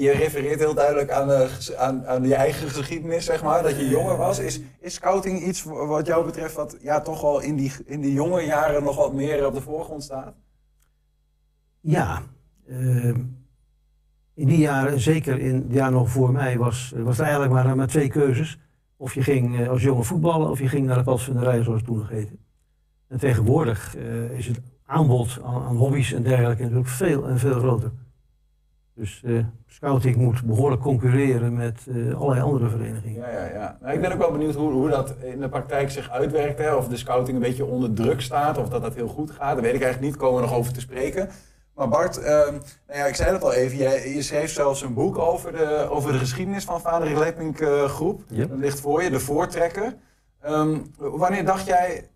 [0.00, 3.88] Je, refereert heel duidelijk aan, eh, aan, aan je eigen geschiedenis, zeg maar, dat je
[3.88, 4.38] jonger was.
[4.38, 8.00] Is, is scouting iets wa- wat jou betreft wat ja, toch wel in die, in
[8.00, 10.34] die jonge jaren nog wat meer op de voorgrond staat?
[11.80, 12.22] Ja,
[14.34, 17.86] in die jaren, zeker in het jaar nog voor mij, was, was eigenlijk maar, maar
[17.86, 18.58] twee keuzes.
[19.02, 21.98] Of je ging eh, als jongen voetballen of je ging naar de padvinderij, zoals toen
[21.98, 22.36] nog heette.
[23.08, 27.90] En tegenwoordig eh, is het aanbod aan, hobby's en dergelijke natuurlijk veel en veel groter.
[28.94, 33.20] Dus eh, scouting moet behoorlijk concurreren met allerlei andere verenigingen.
[33.20, 33.78] Ja, ja, ja.
[33.80, 36.58] Nou, ik ben ook wel benieuwd hoe, hoe dat in de praktijk zich uitwerkt.
[36.58, 36.74] Hè?
[36.74, 39.54] Of de scouting een beetje onder druk staat, of dat dat heel goed gaat.
[39.54, 41.28] Daar weet ik eigenlijk niet, komen we nog over te spreken.
[41.74, 42.52] Maar Bart, ehm,
[42.86, 45.86] nou ja, ik zei het al even, jij, je schreef zelfs een boek over de,
[45.90, 48.22] over de geschiedenis van Vader Lepink eh, groep.
[48.28, 49.96] Dat ligt voor je, de voortrekker.
[50.40, 52.10] Ehm, wanneer dacht jij,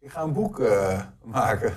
[0.00, 1.72] ik ga een boek eh, maken?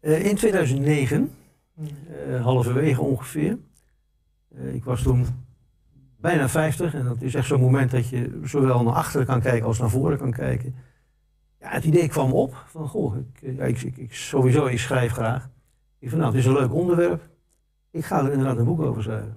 [0.00, 1.34] Eh, in 2009,
[1.76, 3.58] eh, halverwege ongeveer.
[4.72, 5.26] Ik was toen
[6.16, 9.66] bijna 50 en dat is echt zo'n moment dat je zowel naar achteren kan kijken
[9.66, 10.74] als naar voren kan kijken.
[11.62, 14.78] Ja, het idee kwam op van, goh, ik, eh, ja, ik, ik, ik- sowieso, ik
[14.78, 15.48] schrijf graag.
[15.98, 17.22] Ik van, nou, het is een leuk onderwerp.
[17.90, 19.36] Ik ga er inderdaad een boek over schrijven.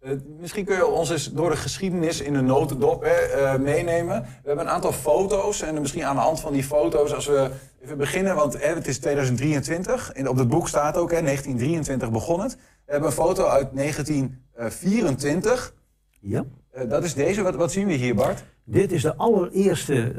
[0.00, 4.22] Eh, misschien kun je ons eens door de geschiedenis in de notendop hè, eh, meenemen.
[4.22, 7.50] We hebben een aantal foto's en misschien aan de hand van die foto's, als we
[7.82, 10.12] even beginnen, want hè, het is 2023.
[10.12, 12.54] En op het boek staat ook, hè, 1923 begon het.
[12.56, 12.60] We
[12.92, 15.74] hebben een foto uit 1924.
[16.20, 16.44] Ja.
[16.88, 17.42] Dat is deze.
[17.42, 18.44] Wat, wat zien we hier, Bart?
[18.64, 20.12] Dit is de allereerste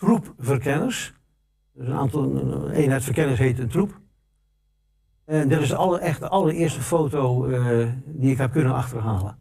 [0.00, 1.14] troep verkenners.
[1.72, 4.00] Dus een aantal een eenheid verkenners heet een troep.
[5.24, 9.38] En dit is de aller, echt de allereerste foto eh, die ik heb kunnen achterhalen.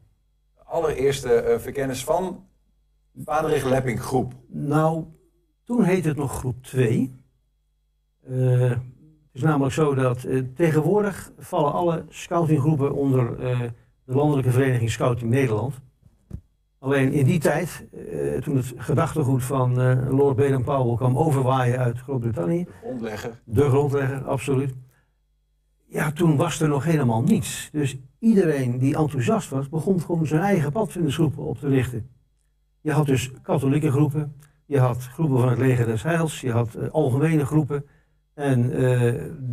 [0.55, 2.45] De allereerste eh, verkennis van
[3.23, 4.33] Vaderig Lepping groep.
[4.47, 5.05] Nou,
[5.63, 7.15] toen heette het nog groep 2.
[8.27, 8.79] Eh, het
[9.31, 15.79] is namelijk zo dat tegenwoordig vallen alle scoutinggroepen onder de Landelijke Vereniging Scouting Nederland.
[16.79, 21.99] Alleen in die tijd, eh, toen het gedachtegoed van eh, Lord Baden-Powell kwam overwaaien uit
[21.99, 23.41] Groot-Brittannië, Grondlegger.
[23.43, 24.73] de grondlegger, absoluut.
[25.85, 27.69] Ja, toen was er nog helemaal niets.
[27.71, 32.09] Dus iedereen die enthousiast was, begon gewoon zijn eigen padvindersgroepen op te richten.
[32.81, 36.75] Je had dus katholieke groepen, je had groepen van het leger des Heils, je had
[36.75, 37.85] eh, algemene groepen.
[38.33, 38.69] En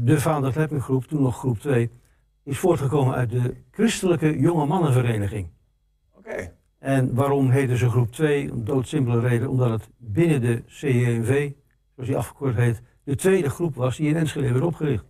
[0.04, 1.90] de Vader groep, toen nog groep 2,
[2.42, 5.48] is voortgekomen uit de christelijke jonge mannenvereniging.
[6.12, 6.55] Oké.
[6.86, 8.50] En waarom heette ze groep 2?
[8.50, 11.50] Een doodsimpele reden, omdat het binnen de CJNV,
[11.94, 15.04] zoals die afgekort heet, de tweede groep was die in Enschede werd opgericht.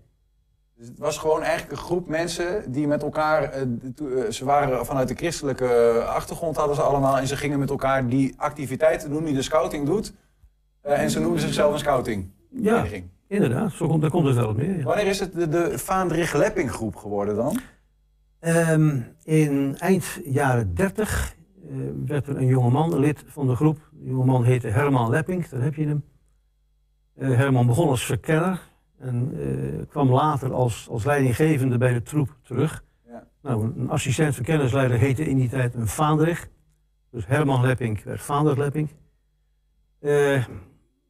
[0.77, 4.87] Dus het was gewoon eigenlijk een groep mensen die met elkaar, eh, eh, ze waren
[4.87, 9.25] vanuit de christelijke achtergrond hadden ze allemaal en ze gingen met elkaar die activiteiten doen
[9.25, 10.13] die de scouting doet.
[10.81, 12.31] Eh, en ze noemden zichzelf een scouting.
[12.51, 12.85] Ja,
[13.27, 14.79] inderdaad, zo komt, daar komt het wel op neer.
[14.79, 14.85] ja.
[14.85, 17.59] Wanneer is het de, de Lepping groep geworden dan?
[18.41, 21.36] Ehm, in eind jaren 30 eh,
[22.07, 23.91] werd er een jongeman lid van de groep.
[23.93, 26.05] Die jongeman heette Herman Lepping, daar heb je hem.
[27.15, 28.61] Eh, Herman begon als verkenner
[28.99, 32.85] en eh, kwam later als, als leidinggevende bij de troep terug.
[33.07, 33.27] Ja.
[33.43, 36.49] Nou, een assistent verkennersleider heette in die tijd een Vaandrig.
[37.11, 38.91] Dus Herman Lepping werd Vaandrig Lepping.
[39.99, 40.45] Eh,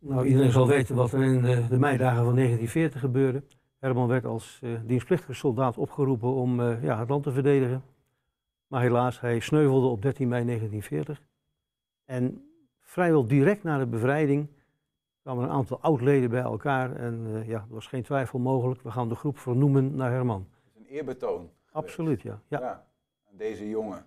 [0.00, 3.42] nou, iedereen zal weten wat er in de, de meidagen van 1940 gebeurde.
[3.80, 7.82] Herman werd als eh, dienstplichtige soldaat opgeroepen om eh, ja, het land te verdedigen.
[8.66, 11.26] Maar helaas, hij sneuvelde op 13 mei 1940.
[12.04, 12.50] En
[12.80, 14.48] vrijwel direct na de bevrijding
[15.22, 16.96] kwamen een aantal oud-leden bij elkaar.
[16.96, 18.82] En eh, ja, er was geen twijfel mogelijk.
[18.82, 20.48] We gaan de groep vernoemen naar Herman.
[20.76, 21.50] Een eerbetoon.
[21.72, 22.40] Absoluut, ja.
[22.48, 22.60] ja.
[22.60, 22.86] Ja,
[23.30, 24.06] aan deze jongen.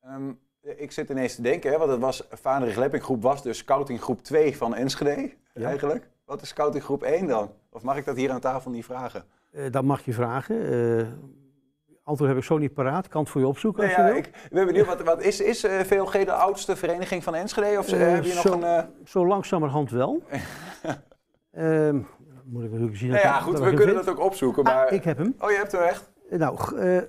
[0.00, 3.58] Ehm, ik zit ineens te denken, hè, want het was, Vaandrig Lepping groep was dus
[3.58, 5.66] scouting groep 2 van Enschede, Ja.
[5.66, 6.08] eigenlijk.
[6.24, 7.50] Wat is scouting groep 1 dan?
[7.68, 9.24] Of mag ik dat hier aan tafel niet vragen?
[9.50, 10.70] Eh, dat mag je vragen.
[11.00, 11.06] Eh,
[12.02, 13.04] antwoord heb ik zo niet paraat.
[13.04, 14.30] Ik kan het voor je opzoeken als Nou ja, je wil.
[14.30, 17.78] ik ben benieuwd, wat, wat is, is eh, VLG de oudste vereniging van Enschede?
[17.78, 18.62] Of Eh, heb je nog zo, een...
[18.62, 20.22] eh, zo langzamerhand wel.
[21.52, 21.96] Ehm,
[22.44, 23.08] moet ik natuurlijk zien.
[23.10, 24.86] Nou ja, goed, we kunnen dat ook opzoeken, maar...
[24.86, 25.34] Ah, ik heb hem.
[25.38, 26.10] Oh, je hebt hem echt?
[26.30, 27.00] Nou, eh,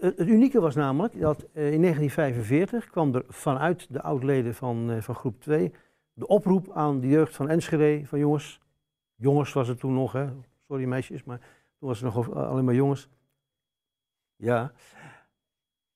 [0.00, 5.02] het unieke was namelijk dat eh, in 1945 kwam er vanuit de oudleden van, eh,
[5.02, 5.72] van groep 2
[6.12, 8.60] de oproep aan de jeugd van Enschede van jongens,
[9.16, 10.26] jongens was het toen nog, hè?
[10.68, 11.38] sorry meisjes, maar
[11.78, 13.08] toen was het nog alleen maar jongens.
[14.40, 14.72] Ja,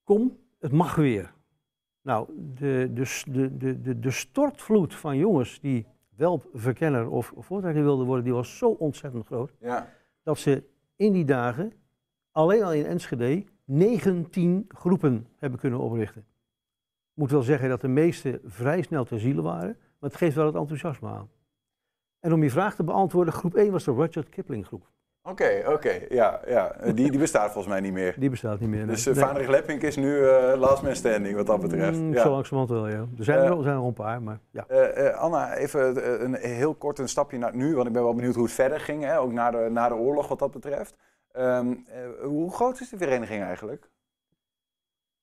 [0.02, 1.34] kom, het mag weer.
[2.02, 5.86] Nou, de, de, de, de, de stortvloed van jongens die
[6.16, 9.88] wel verkenner of voortrekker wilden worden, die was zo ontzettend groot Ja.
[10.22, 10.62] dat ze
[10.96, 11.72] in die dagen
[12.30, 16.20] alleen al in Enschede 19 groepen hebben kunnen oprichten.
[17.10, 20.36] Ik moet wel zeggen dat de meeste vrij snel ter ziele waren, maar het geeft
[20.36, 21.30] wel het enthousiasme aan.
[22.20, 24.92] En om je vraag te beantwoorden, groep 1 was de Rudyard Kipling groep.
[25.26, 26.72] Oké, oké, ja, ja.
[26.72, 28.14] Eh, Die, die bestaat volgens mij niet meer.
[28.18, 28.78] Die bestaat niet meer.
[28.78, 28.86] nee.
[28.94, 29.24] Dus uh, Nee.
[29.24, 31.98] Vaandrig Leppink is nu eh, last man standing wat dat betreft.
[31.98, 32.22] Mm, ja.
[32.22, 33.06] Zo langzamerhand wel, ja.
[33.18, 34.64] Er zijn er, Eh, wel- er zijn er een paar, maar ja.
[34.68, 38.02] Eh, eh, Anna, even eh, een heel kort een stapje naar nu, want ik ben
[38.02, 40.50] wel benieuwd hoe het verder ging, hè, ook na de, na de oorlog wat dat
[40.50, 40.96] betreft.
[41.32, 43.90] Ehm, eh, hoe groot is de vereniging eigenlijk?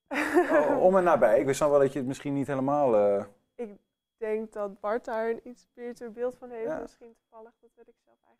[0.52, 1.40] Oh, om en nabij.
[1.40, 2.96] Ik wist dan wel dat je het misschien niet helemaal...
[2.98, 3.24] eh,
[3.56, 3.70] Ik
[4.18, 6.82] denk dat Bart daar een iets beter beeld van heeft.
[6.82, 8.30] Misschien toevallig, dat weet ik zelf eigenlijk niet.
[8.30, 8.31] Eh,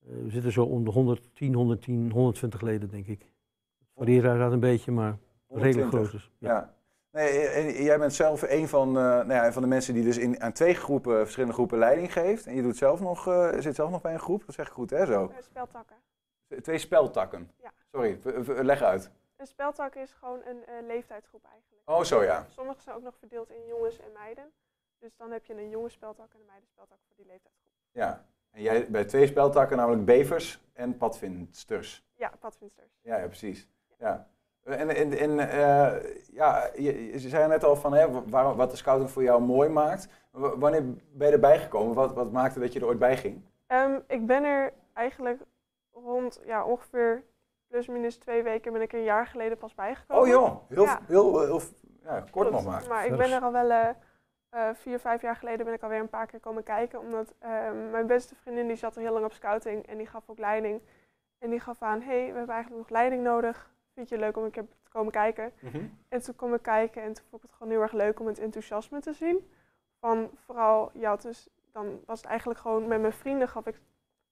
[0.00, 3.20] we zitten zo om de 110, 110, 120 leden, denk ik.
[3.78, 5.90] Het varieert uiteraard een beetje, maar redelijk 120.
[5.90, 6.30] groot dus.
[6.38, 6.74] Ja.
[7.10, 10.18] Nee, en jij bent zelf een van, eh, nou ja, van de mensen die dus
[10.18, 12.46] in, aan twee groepen, verschillende groepen leiding geeft.
[12.46, 14.72] En je doet zelf nog, eh, zit zelf nog bij een groep, dat zeg ik
[14.72, 15.28] goed hè zo?
[15.28, 15.96] Eh, speltakken.
[16.62, 17.50] Twee speltakken.
[17.56, 17.72] Ja.
[17.90, 19.10] Sorry, leg uit.
[19.40, 21.82] Een speltak is gewoon een eh, leeftijdsgroep eigenlijk.
[21.84, 22.46] Oh, zo ja.
[22.48, 24.52] Sommige zijn ook nog verdeeld in jongens en meiden.
[24.98, 27.72] Dus dan heb je een jongens speltak en een meidenspeltak voor die leeftijdsgroep.
[27.92, 28.24] Ja.
[28.50, 32.04] En jij bij twee speltakken, namelijk bevers en padvinsters.
[32.14, 32.98] Ja, padvinsters.
[33.02, 33.68] Ja, ja precies.
[33.98, 34.28] Ja.
[34.64, 38.76] En, en, en eh, ja, je, je zei net al van hè, waar, wat de
[38.76, 40.08] scouting voor jou mooi maakt.
[40.30, 40.82] W- Wanneer
[41.12, 41.94] ben je erbij gekomen?
[41.94, 43.42] Wat, wat maakte dat je er ooit bij ging?
[43.66, 45.40] Ehm, ik ben er eigenlijk
[45.92, 47.24] rond ja, ongeveer
[47.68, 50.22] plus minus twee weken ben ik er een jaar geleden pas bijgekomen.
[50.22, 51.00] Oh joh, heel, Ja.
[51.06, 51.60] heel, heel,
[52.02, 52.84] ja, kort Klopt, nog maar.
[52.88, 53.88] Maar ik ben er al wel eh,
[54.50, 57.00] eh, vier, vijf jaar geleden ben ik alweer een paar keer komen kijken.
[57.00, 60.28] Omdat ehm, mijn beste vriendin die zat al heel lang op scouting en die gaf
[60.28, 60.80] ook leiding.
[61.38, 63.70] En die gaf aan, hé, hey, we hebben eigenlijk nog leiding nodig.
[63.94, 65.52] Vind je het leuk om een keer te komen kijken?
[65.60, 65.84] Mhm.
[66.08, 68.26] En toen kwam ik kijken en toen vond ik het gewoon heel erg leuk om
[68.26, 69.50] het enthousiasme te zien.
[70.00, 73.80] Van vooral, ja, dus dan was het eigenlijk gewoon met mijn vrienden gaf ik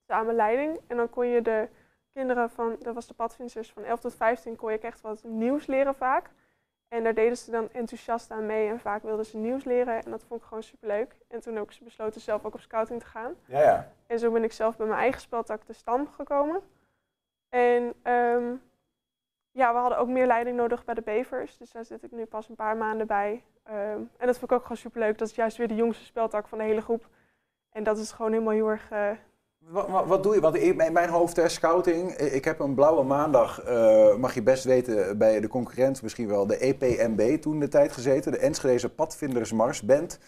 [0.07, 0.81] samen leiding.
[0.87, 1.69] En dan kon je de
[2.13, 5.67] kinderen van, dat was de padvinders van 11 tot 15, kon je echt wat nieuws
[5.67, 6.31] leren vaak.
[6.89, 10.05] En daar deden ze dan enthousiast aan mee en vaak wilden ze nieuws leren.
[10.05, 11.17] En dat vond ik gewoon superleuk.
[11.29, 13.35] En toen ook ze besloten zelf ook op scouting te gaan.
[13.45, 13.93] Ja, ja.
[14.07, 16.63] En zo ben ik zelf bij mijn eigen speltak de stam gekomen.
[17.49, 18.55] En ehm,
[19.51, 21.57] ja, we hadden ook meer leiding nodig bij de bevers.
[21.57, 23.45] Dus daar zit ik nu pas een paar maanden bij.
[23.63, 25.19] Ehm, en dat vond ik ook gewoon superleuk.
[25.19, 27.09] Dat is juist weer de jongste speltak van de hele groep.
[27.71, 28.91] En dat is gewoon helemaal heel erg...
[28.91, 29.11] eh,
[29.71, 30.41] Wat, wat, doe je?
[30.41, 32.11] Want in mijn hoofd, scouting.
[32.13, 36.47] Ik heb een blauwe maandag, eh, mag je best weten, bij de concurrent misschien wel,
[36.47, 38.33] de EPMB toen de tijd gezeten.
[38.33, 40.19] De Enschedeze Padvindersmars Band.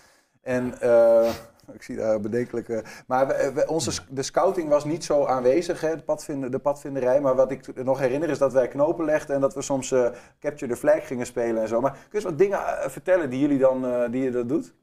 [0.43, 1.31] En eh,
[1.75, 2.85] ik zie daar bedenkelijke...
[3.07, 7.21] Maar onze, de scouting was niet zo aanwezig, hè, de, padvinder, de padvinderij.
[7.21, 10.11] Maar wat ik nog herinner is dat wij knopen legden en dat we soms eh,
[10.41, 11.81] Capture the Flag gingen spelen en zo.
[11.81, 12.61] Maar kun je wat dingen
[12.91, 14.75] vertellen die jullie dan, die je dat doet?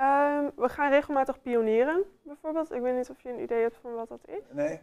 [0.00, 2.72] Ehm, we gaan regelmatig pionieren, bijvoorbeeld.
[2.72, 4.42] Ik weet niet of je een idee hebt van wat dat is.
[4.50, 4.80] Nee?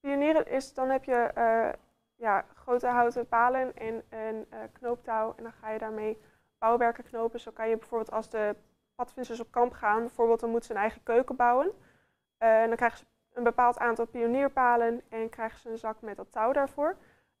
[0.00, 1.68] Pionieren is, dan heb je eh,
[2.16, 5.34] ja, grote houten palen en een eh, knooptouw.
[5.36, 6.18] En dan ga je daarmee
[6.58, 7.40] bouwwerken knopen.
[7.40, 8.56] Zo kan je bijvoorbeeld als de
[8.94, 11.72] padvissers op kamp gaan, bijvoorbeeld, dan moeten ze een eigen keuken bouwen.
[12.38, 16.16] Eh, en dan krijgen ze een bepaald aantal pionierpalen en krijgen ze een zak met
[16.16, 16.96] dat touw daarvoor.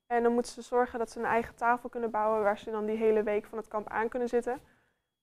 [0.06, 2.86] En dan moeten ze zorgen dat ze een eigen tafel kunnen bouwen waar ze dan
[2.86, 4.60] die hele week van het kamp aan kunnen zitten.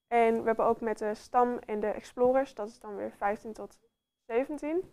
[0.08, 3.54] En we hebben ook met de stam en de explorers, dat is dan weer 15
[3.54, 3.80] tot
[4.26, 4.84] 17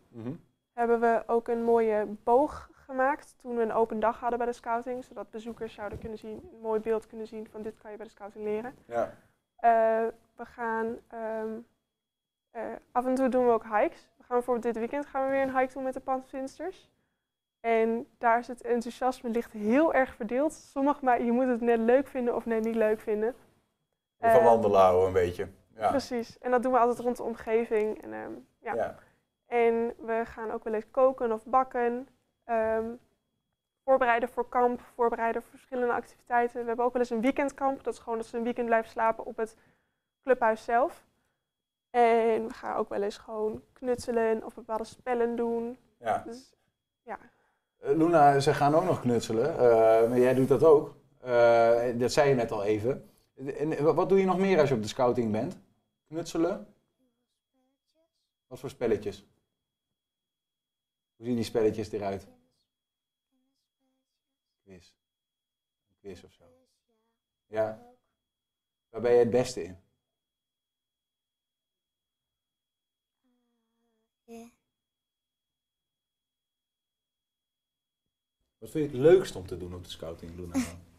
[0.74, 4.54] hebben we ook een mooie boog gemaakt toen we een open dag hadden bij de
[4.54, 7.96] scouting, zodat bezoekers zouden kunnen zien, een mooi beeld kunnen zien van dit kan je
[7.96, 8.74] bij de scouting leren.
[8.86, 9.14] Ja.
[9.56, 10.06] Eh,
[10.36, 11.58] we gaan ehm,
[12.50, 12.62] eh,
[12.92, 14.08] af en toe doen we ook hikes.
[14.16, 16.92] We gaan bijvoorbeeld dit weekend gaan we weer een hike doen met de padvinsters.
[17.60, 20.52] En daar is het enthousiasme ligt heel erg verdeeld.
[20.52, 23.34] Sommige, maar je moet het net leuk vinden of net niet leuk vinden.
[24.30, 25.48] Van Eh, wandelen houden een beetje.
[25.76, 25.88] Ja.
[25.90, 26.38] Precies.
[26.38, 28.02] En dat doen we altijd rond de omgeving.
[28.02, 28.74] En, ehm, ja.
[28.74, 28.98] Ja.
[29.46, 32.08] en we gaan ook wel eens koken of bakken.
[32.44, 32.84] Ehm,
[33.84, 36.60] voorbereiden voor kamp, voorbereiden voor verschillende activiteiten.
[36.60, 37.84] We hebben ook wel eens een weekendkamp.
[37.84, 39.56] Dat is gewoon dat ze een weekend blijven slapen op het
[40.22, 41.04] clubhuis zelf.
[41.90, 45.78] En we gaan ook wel eens gewoon knutselen of bepaalde spellen doen.
[45.98, 46.22] Ja.
[46.26, 46.54] Dus
[47.02, 47.18] ja,
[47.80, 49.58] Eh, Luna, ze gaan ook nog knutselen.
[49.58, 50.94] eh, maar jij doet dat ook.
[51.20, 53.10] Eh, dat zei je net al even.
[53.34, 55.56] En wa- wat doe je nog meer als je op de scouting bent?
[56.06, 56.74] Knutselen?
[58.46, 59.26] Wat voor spelletjes?
[61.16, 62.26] Hoe zien die spelletjes eruit?
[64.62, 64.92] Quiz.
[65.88, 66.44] Een quiz of zo.
[67.46, 67.86] Ja.
[68.88, 69.76] Waar ben je het beste in?
[78.58, 80.54] Wat vind je het leukst om te doen op de scouting, Luna?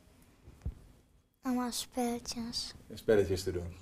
[1.46, 2.74] Allemaal spelletjes.
[2.94, 3.76] Spelletjes te doen.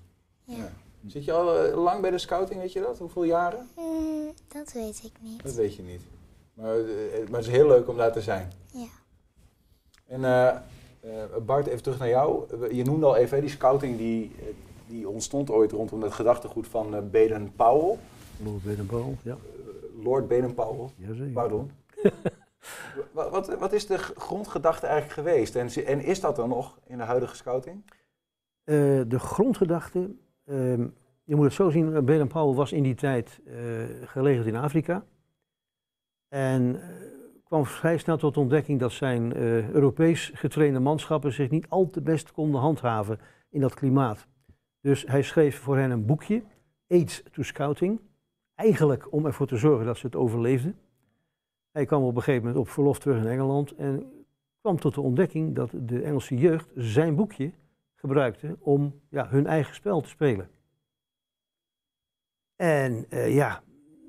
[0.43, 0.71] Ja.
[1.07, 2.97] Zit je al eh, lang bij de scouting, weet je dat?
[2.97, 3.69] Hoeveel jaren?
[3.77, 5.43] Mm, dat weet ik niet.
[5.43, 6.01] Dat weet je niet.
[6.53, 8.51] Maar, eh, maar het is heel leuk om daar te zijn.
[8.73, 8.87] Ja.
[10.07, 10.55] En eh,
[11.03, 12.45] eh, Bart, even terug naar jou.
[12.75, 14.45] Je noemde al even hè, die scouting die, eh,
[14.87, 17.97] die ontstond ooit rondom het gedachtegoed van eh, Baden-Powell.
[18.43, 19.37] Lord Baden-Powell, ja.
[20.03, 20.89] Lord Baden-Powell.
[20.95, 21.31] Jazeker.
[21.31, 21.71] Pardon.
[23.11, 25.55] wat, wat, is de grondgedachte eigenlijk geweest?
[25.55, 27.83] En, en is dat er nog in de huidige scouting?
[28.63, 28.75] Eh,
[29.07, 30.15] de grondgedachte,
[30.45, 30.87] ehm,
[31.23, 33.55] je moet het zo zien, eh, Baden-Powell was in die tijd eh,
[34.05, 35.05] gelegerd in Afrika.
[36.27, 36.87] En eh,
[37.43, 39.35] kwam vrij snel tot de ontdekking dat zijn
[39.73, 43.19] Europees getrainde manschappen zich niet al te best konden handhaven
[43.49, 44.27] in dat klimaat.
[44.81, 46.43] Dus hij schreef voor hen een boekje,
[46.87, 48.01] Aids to Scouting,
[48.55, 50.77] eigenlijk om ervoor te zorgen dat ze het overleefden.
[51.73, 54.25] Hij kwam op een gegeven moment op verlof terug in Engeland en
[54.61, 57.51] kwam tot de ontdekking dat de Engelse jeugd zijn boekje
[57.95, 60.49] gebruikte om ja, hun eigen spel te spelen.
[62.55, 63.63] En eh, ja,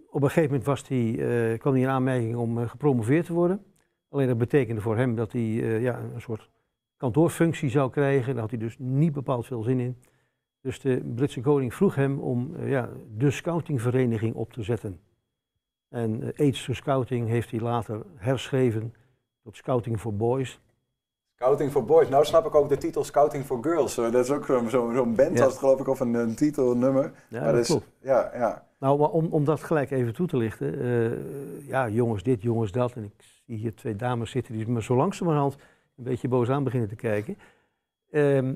[0.06, 1.10] op een gegeven moment was hij,
[1.52, 3.64] eh, kwam hij in aanmerking om eh, gepromoveerd te worden.
[4.08, 5.42] Alleen dat betekende voor hem dat hij
[5.80, 6.50] ja, een soort
[6.96, 8.32] kantoorfunctie zou krijgen.
[8.32, 9.96] Daar had hij dus niet bepaald veel zin in.
[10.60, 15.00] Dus de Britse koning vroeg hem om ja, de scoutingvereniging op te zetten.
[15.94, 18.94] En eh, Aids to Scouting heeft hij later herschreven
[19.42, 20.60] tot Scouting for Boys.
[21.34, 22.08] Scouting for Boys.
[22.08, 23.94] Nou snap ik ook de titel Scouting for Girls.
[23.94, 25.42] Dat is ook zo'n zo, band, Ja.
[25.44, 27.12] als het geloof ik, of een, een titel, een nummer.
[27.28, 27.86] Ja, Maar dat is- klopt.
[28.00, 28.66] Ja, ja.
[28.78, 30.80] Nou, maar om, om dat gelijk even toe te lichten.
[30.80, 32.92] eh, ja, jongens dit, jongens dat.
[32.92, 33.12] En ik
[33.46, 35.54] zie hier twee dames zitten die me zo langzamerhand
[35.96, 37.36] een beetje boos aan beginnen te kijken.
[38.10, 38.54] Ehm,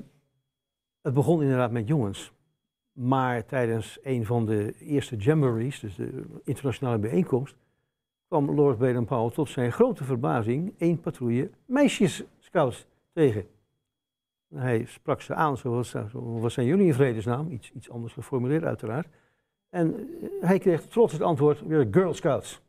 [1.01, 2.31] het begon inderdaad met jongens.
[3.01, 7.55] Maar tijdens een van de eerste jamborees, dus de internationale bijeenkomst,
[8.27, 13.45] kwam Lord Baden-Powell tot zijn grote verbazing één patrouille meisjesscouts tegen.
[14.55, 15.83] Hij sprak ze aan, zo,
[16.13, 17.51] wat zijn jullie in vredesnaam?
[17.51, 19.07] Iets, iets anders geformuleerd uiteraard.
[19.69, 22.61] En eh, hij kreeg trots het antwoord, weer Girl Scouts.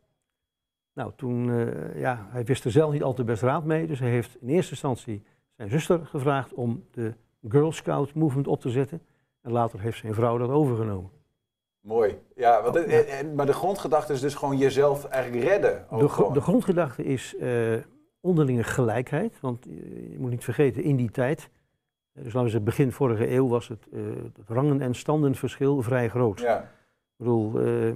[0.93, 3.99] Nou, toen, eh, ja, hij wist er zelf niet al te best raad mee, dus
[3.99, 5.23] hij heeft in eerste instantie
[5.57, 7.15] zijn zuster gevraagd om de
[7.49, 9.01] Girl Scout movement op te zetten.
[9.43, 11.11] En later heeft zijn vrouw dat overgenomen.
[11.81, 12.19] Mooi.
[12.37, 15.87] Ja, want het- en- en- maar de grondgedachte is dus gewoon jezelf eigenlijk redden.
[15.99, 17.77] De, gro- de grondgedachte is eh,
[18.21, 19.41] onderlinge gelijkheid.
[19.41, 19.73] Want eh,
[20.11, 21.41] je moet niet vergeten, in die tijd,
[22.13, 24.01] eh, dus laten we zeggen begin vorige eeuw, was het, eh,
[24.37, 26.41] het rangen- en standenverschil vrij groot.
[26.41, 26.59] Ja.
[26.61, 26.67] Ik
[27.17, 27.93] bedoel, eh,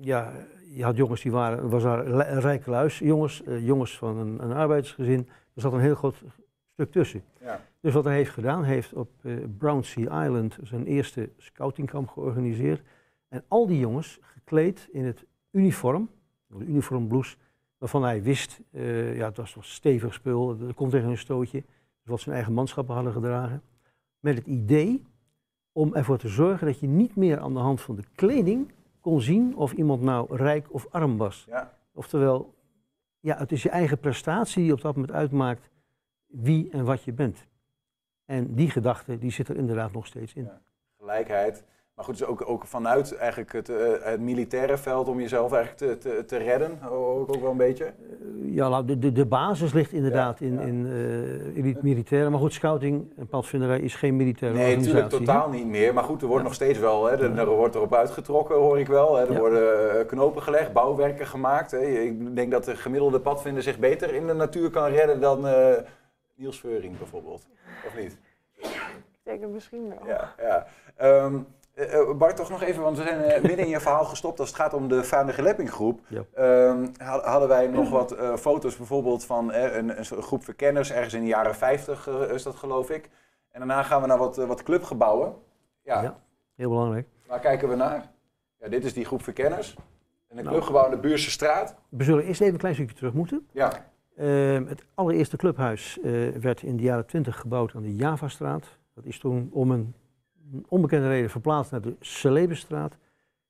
[0.00, 0.32] ja,
[0.74, 4.42] je had jongens die waren, was daar een rijke luis, jongens, eh, jongens van een,
[4.42, 5.28] een arbeidersgezin.
[5.54, 6.16] Er zat een heel groot
[6.72, 7.22] stuk tussen.
[7.40, 7.60] Ja.
[7.86, 12.82] Dus wat hij heeft gedaan, hij heeft op eh Brownsea Island zijn eerste scoutingkamp georganiseerd.
[13.28, 16.10] En al die jongens gekleed in het uniform,
[16.46, 17.36] de uniformblouse,
[17.78, 21.62] waarvan hij wist, eh, ja, het was, was stevig spul, er komt tegen een stootje,
[22.02, 23.62] wat zijn eigen manschappen hadden gedragen.
[24.20, 25.02] Met het idee
[25.72, 29.20] om ervoor te zorgen dat je niet meer aan de hand van de kleding kon
[29.20, 31.44] zien of iemand nou rijk of arm was.
[31.48, 31.72] Ja.
[31.92, 32.54] Oftewel,
[33.20, 35.70] ja, het is je eigen prestatie die op dat moment uitmaakt
[36.26, 37.46] wie en wat je bent.
[38.26, 40.48] En die gedachte die zit er inderdaad nog steeds in.
[40.98, 41.64] Gelijkheid.
[41.94, 46.00] Maar goed, dus ook, ook vanuit eigenlijk het, eh, het militaire veld om jezelf eigenlijk
[46.00, 47.92] te, te, te redden, ook, ook wel een beetje.
[48.42, 52.30] Ja, nou, de, de, de basis ligt inderdaad in, in, eh, in het militaire.
[52.30, 55.26] Maar goed, scouting en padvinderij is geen militaire Nee, natuurlijk organisatie.
[55.26, 55.94] totaal niet meer.
[55.94, 58.86] Maar goed, er wordt nog steeds wel, hè, er, er wordt erop uitgetrokken, hoor ik
[58.86, 59.16] wel.
[59.16, 59.26] Hè.
[59.26, 59.38] Er Ja.
[59.38, 61.70] worden eh, knopen gelegd, bouwwerken gemaakt.
[61.70, 61.80] Hè.
[61.80, 65.72] Ik denk dat de gemiddelde padvinder zich beter in de natuur kan redden dan eh,
[66.36, 67.46] Niels Veuring bijvoorbeeld.
[67.86, 68.18] Of niet?
[68.56, 70.06] Ik denk het misschien wel.
[70.06, 70.66] Ja, ja.
[70.94, 71.34] Eh,
[72.16, 74.58] Bart, toch nog even, want we zijn eh, midden in je verhaal gestopt als het
[74.58, 76.00] gaat om de Vaardige Lepping groep.
[76.08, 76.22] Ja.
[76.34, 81.14] Ehm, had- hadden wij nog wat eh, foto's bijvoorbeeld van een, een groep verkenners, ergens
[81.14, 83.10] in de jaren 50 eh, is dat geloof ik.
[83.50, 85.34] En daarna gaan we naar wat, wat clubgebouwen.
[85.82, 86.18] Ja, Ja,
[86.54, 87.06] heel belangrijk.
[87.26, 88.10] waar kijken we naar?
[88.60, 89.74] Ja, dit is die groep verkenners.
[90.28, 90.48] En een Nou.
[90.56, 91.74] clubgebouw in de Buurse straat.
[91.88, 93.48] We zullen eerst even een klein stukje terug moeten.
[93.52, 93.72] Ja.
[94.16, 98.78] Ehm, het allereerste clubhuis eh, werd in de jaren 20 gebouwd aan de Javastraat.
[98.94, 99.94] Dat is toen om een
[100.68, 102.96] onbekende reden verplaatst naar de Celebestraat.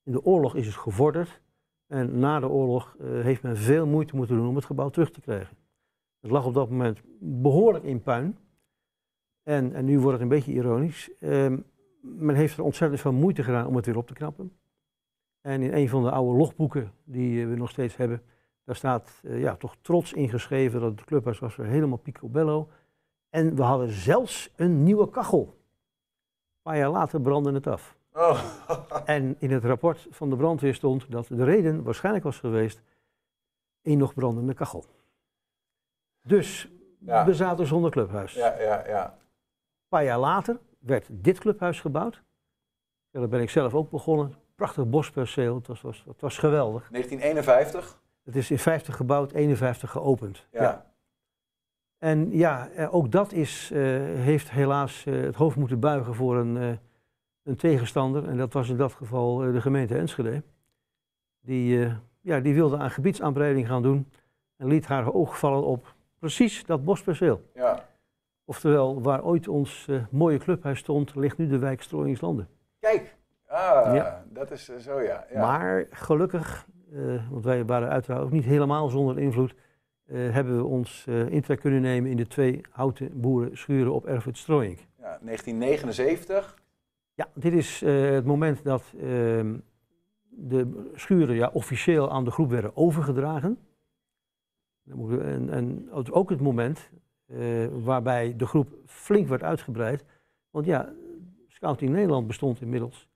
[0.03, 1.41] In de oorlog is het gevorderd.
[1.87, 5.11] En na de oorlog eh, heeft men veel moeite moeten doen om het gebouw terug
[5.11, 5.57] te krijgen.
[6.21, 8.39] Het lag op dat moment behoorlijk in puin.
[9.43, 11.11] En, en nu wordt het een beetje ironisch.
[11.21, 11.59] Ehm,
[12.01, 14.53] men heeft er ontzettend veel moeite gedaan om het weer op te knappen.
[15.41, 18.23] En in een van de oude logboeken die eh, we nog steeds hebben,
[18.67, 22.69] daar staat eh, ja, toch trots ingeschreven dat het clubhuis was weer helemaal picobello.
[23.31, 25.41] En we hadden zelfs een nieuwe kachel.
[25.41, 27.97] Een paar jaar later brandde het af.
[28.13, 28.45] Oh.
[29.05, 32.83] En in het rapport van de brandweer stond dat de reden waarschijnlijk was geweest
[33.83, 34.85] een nog brandende kachel.
[36.23, 37.25] Dus Ja.
[37.25, 38.33] we zaten zonder clubhuis.
[38.35, 39.05] Ja, ja, ja.
[39.05, 42.23] Een paar jaar later werd dit clubhuis gebouwd.
[43.11, 44.35] Ja, daar ben ik zelf ook begonnen.
[44.55, 46.89] Prachtig bosperceel, het was, was, het was geweldig.
[46.91, 48.01] 1951.
[48.27, 50.47] Het is in 50 gebouwd, 51 geopend.
[50.51, 50.85] Ja.
[51.99, 56.37] En ja, eh, ook dat is, eh, heeft helaas eh, het hoofd moeten buigen voor
[56.37, 56.79] een,
[57.43, 58.29] een tegenstander.
[58.29, 60.43] En dat was in dat geval de gemeente Enschede.
[61.41, 61.89] Die,
[62.21, 64.11] ja, die wilde aan gebiedsaanbreiding gaan doen
[64.57, 67.51] en liet haar oog vallen op precies dat bosperceel.
[67.55, 67.85] Ja.
[68.45, 72.49] Oftewel, waar ooit ons mooie clubhuis stond, ligt nu de wijk Strooingslanden.
[72.79, 73.17] Kijk.
[73.47, 74.25] Ah, Ja.
[74.29, 75.27] dat is zo ja.
[75.33, 75.41] ja.
[75.41, 76.67] Maar gelukkig,
[77.31, 79.55] want wij waren uiteraard ook niet helemaal zonder invloed,
[80.07, 84.39] eh, hebben we ons eh intrek kunnen nemen in de twee houten boerenschuren op Erfurt
[84.39, 84.79] Strooink.
[84.79, 86.57] Ja, 1979.
[87.15, 89.57] Ja, dit is eh, het moment dat ehm,
[90.29, 93.59] de schuren ja, officieel aan de groep werden overgedragen.
[95.21, 96.91] En, en ook het moment
[97.27, 100.05] eh, waarbij de groep flink werd uitgebreid.
[100.51, 100.93] Want ja,
[101.49, 103.09] Scouting Nederland bestond inmiddels.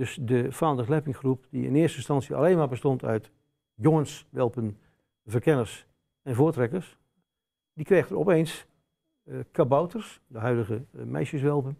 [0.00, 3.30] Dus de Founders Lapping groep, die in eerste instantie alleen maar bestond uit
[3.74, 4.78] jongens, welpen,
[5.26, 5.86] verkenners
[6.22, 6.98] en voortrekkers,
[7.72, 8.66] die kreeg er opeens
[9.24, 11.78] eh, kabouters, de huidige eh, meisjeswelpen,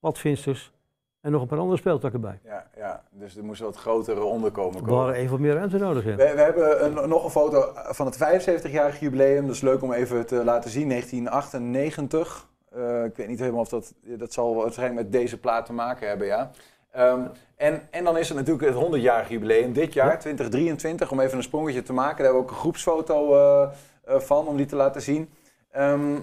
[0.00, 0.72] padvinsters
[1.20, 2.40] en nog een paar andere speeltakken bij.
[2.44, 4.96] Ja, ja, dus er moest wat grotere onderkomen We komen.
[4.96, 6.04] hadden even wat meer ruimte nodig.
[6.04, 6.16] Ja.
[6.16, 9.46] We, we hebben een, nog een foto van het 75-jarig jubileum.
[9.46, 10.88] Dat is leuk om even te laten zien.
[10.88, 12.48] 1998.
[12.70, 13.94] Eh, ik weet niet helemaal of dat...
[14.02, 16.50] Dat zal waarschijnlijk met deze plaat te maken hebben, ja.
[16.90, 17.26] Ehm,
[17.56, 21.10] en, en dan is er natuurlijk het 100-jarig jubileum dit jaar, 2023.
[21.10, 22.16] Om even een sprongetje te maken.
[22.16, 23.70] Daar hebben we ook een groepsfoto eh,
[24.04, 25.30] eh, van, om die te laten zien.
[25.70, 26.14] Ehm,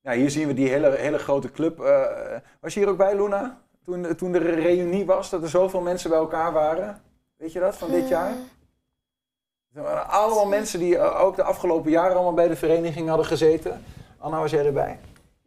[0.00, 1.80] ja, hier zien we die hele, hele grote club.
[1.80, 2.06] Eh,
[2.60, 3.58] was je hier ook bij, Luna?
[3.84, 7.02] Toen, toen er een reunie was, dat er zoveel mensen bij elkaar waren.
[7.36, 8.32] Weet je dat, van dit jaar?
[9.74, 13.84] Er waren allemaal mensen die ook de afgelopen jaren allemaal bij de vereniging hadden gezeten.
[14.18, 14.98] Anna, was jij erbij?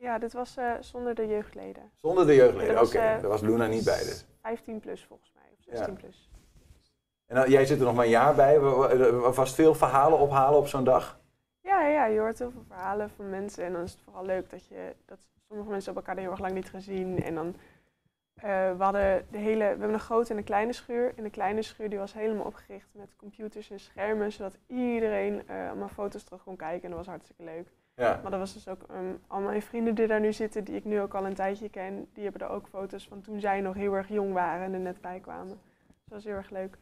[0.03, 1.91] Ja, dit was eh, zonder de jeugdleden.
[1.95, 2.97] Zonder de jeugdleden, oké.
[2.97, 4.25] eh, Daar was Luna niet bij dus.
[4.41, 5.99] 15 plus volgens mij, of 16 Ja.
[5.99, 6.29] plus.
[7.25, 8.55] En dan, jij zit er nog maar een jaar bij.
[8.55, 11.19] Er was veel verhalen ophalen op zo'n dag.
[11.61, 13.63] Ja, ja, je hoort heel veel verhalen van mensen.
[13.63, 16.41] En dan is het vooral leuk dat, je, dat sommige mensen hebben elkaar heel erg
[16.41, 17.23] lang niet gezien.
[17.23, 17.55] En dan,
[18.33, 21.13] eh, we hadden de hele, we hebben een grote en een kleine schuur.
[21.15, 24.31] En de kleine schuur die was helemaal opgericht met computers en schermen.
[24.31, 26.83] Zodat iedereen eh, allemaal foto's terug kon kijken.
[26.83, 27.67] En dat was hartstikke leuk.
[27.95, 28.19] Ja.
[28.21, 30.85] Maar dat was dus ook, ehm, al mijn vrienden die daar nu zitten, die ik
[30.85, 32.07] nu ook al een tijdje ken.
[32.13, 34.79] Die hebben er ook foto's van toen zij nog heel erg jong waren en er
[34.79, 35.47] net bij kwamen.
[35.47, 35.57] Dus
[36.05, 36.77] dat was heel erg leuk.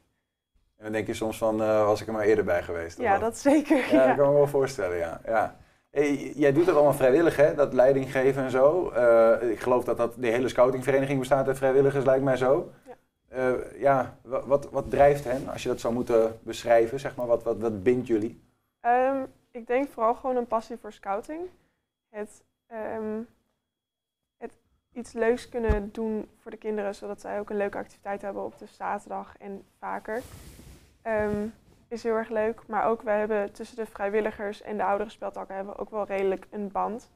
[0.77, 2.97] En dan denk je soms van, eh, was ik er maar eerder bij geweest?
[2.97, 3.77] Ja, dat zeker.
[3.77, 5.21] Ja, Ja, dat kan ik me wel voorstellen, ja.
[5.25, 5.55] ja.
[5.89, 7.55] Hey, jij doet dat allemaal vrijwillig, hè?
[7.55, 8.89] Dat leiding geven en zo.
[8.89, 12.71] Eh, ik geloof dat, dat de hele scoutingvereniging bestaat uit vrijwilligers, lijkt mij zo.
[12.87, 12.93] Ja.
[13.27, 17.25] Eh, ja, wa- wat, wat drijft hen, als je dat zou moeten beschrijven, zeg maar?
[17.27, 18.41] Wat, wat, wat bindt jullie?
[18.79, 19.17] Ehm,
[19.51, 21.49] ik denk vooral gewoon een passie voor scouting.
[22.09, 23.21] Het, ehm,
[24.37, 24.51] het
[24.91, 28.57] iets leuks kunnen doen voor de kinderen, zodat zij ook een leuke activiteit hebben op
[28.57, 30.21] de zaterdag en vaker.
[31.01, 31.47] Ehm,
[31.87, 32.67] is heel erg leuk.
[32.67, 36.05] Maar ook wij hebben tussen de vrijwilligers en de oudere speltakken hebben we ook wel
[36.05, 37.11] redelijk een band.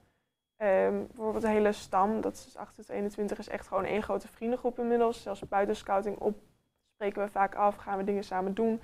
[0.56, 4.04] Ehm, bijvoorbeeld de hele stam, dat is dus 8 tot 21, is echt gewoon één
[4.04, 5.22] grote vriendengroep inmiddels.
[5.22, 6.40] Zelfs buiten scouting op
[6.94, 8.82] spreken we vaak af, gaan we dingen samen doen.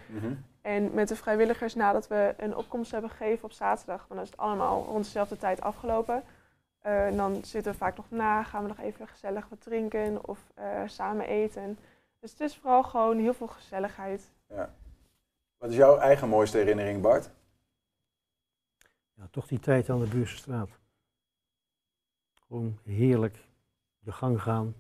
[0.62, 4.38] En met de vrijwilligers, nadat we een opkomst hebben gegeven op zaterdag, dan is het
[4.38, 6.24] allemaal rond dezelfde tijd afgelopen.
[6.80, 10.28] Eh, en dan zitten we vaak nog na, gaan we nog even gezellig wat drinken
[10.28, 11.78] of eh, samen eten.
[12.20, 14.32] Dus het is vooral gewoon heel veel gezelligheid.
[14.48, 14.74] Ja.
[15.58, 17.30] Wat is jouw eigen mooiste herinnering, Bart?
[19.14, 20.70] Ja, toch die tijd aan de Buurse straat.
[22.48, 23.46] Gewoon heerlijk
[24.00, 24.76] de gang gaan,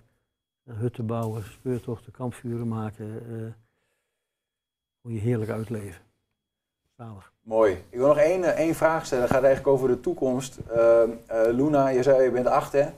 [0.63, 3.23] hutten bouwen, speurtochten, kampvuren maken.
[3.45, 3.53] eh
[5.01, 6.01] gewoon je heerlijk uitleven.
[6.97, 7.33] Zalig.
[7.41, 7.71] Mooi.
[7.89, 9.23] Ik wil nog één, eh, één vraag stellen.
[9.23, 10.57] Het gaat eigenlijk over de toekomst.
[10.57, 12.89] Eh, Luna, je zei je bent acht, hè?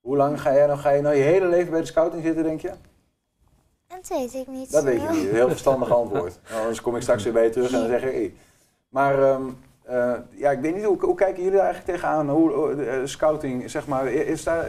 [0.00, 2.42] Hoe lang ga jij nog, ga je nou je hele leven bij de scouting zitten,
[2.42, 2.72] denk je?
[3.86, 4.70] Dat weet ik niet.
[4.70, 5.28] Dat weet je niet.
[5.28, 6.38] Een heel verstandig antwoord.
[6.48, 8.12] Nou, Anders kom ik straks weer bij je terug en dan zeg ik...
[8.12, 8.34] Hey.
[8.88, 9.50] Maar ehm,
[9.88, 12.28] Eh, ja, ik weet niet, hoe, hoe kijken jullie daar eigenlijk tegenaan?
[12.28, 14.68] Hoe, hoe, scouting, zeg maar, is, daar,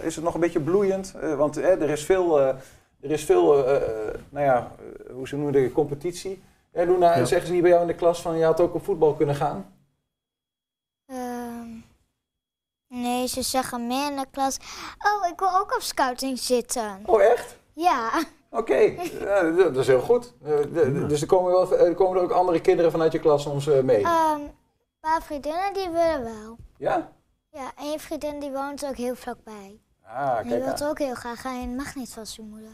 [0.00, 1.14] is het nog een beetje bloeiend?
[1.20, 2.54] Eh, want er is veel, eh,
[3.02, 3.76] er is veel eh,
[4.08, 6.42] eh, nou ja, eh, hoe ze noemen de competitie.
[6.72, 7.24] Eh, Luna, Ja.
[7.24, 9.34] zeggen ze niet bij jou in de klas van je had ook op voetbal kunnen
[9.34, 9.72] gaan?
[11.06, 11.68] Ehm,
[12.88, 14.56] nee, ze zeggen meer in de klas.
[14.98, 17.00] Oh, ik wil ook op scouting zitten.
[17.06, 17.56] Oh, echt?
[17.72, 18.22] Ja.
[18.50, 18.74] Oké,
[19.20, 20.32] ja, dat is heel goed.
[21.08, 23.80] Dus er komen, wel, er komen er ook andere kinderen vanuit je klas soms eh,
[23.82, 24.02] mee?
[24.04, 24.50] Ehm, een
[25.00, 26.56] paar vriendinnen die willen wel.
[26.76, 27.12] Ja?
[27.52, 29.80] Ja, en je vriendin die woont ook heel vlakbij.
[30.04, 32.70] Ah, en die kijk wil ook heel graag gaan en mag niet van zijn moeder.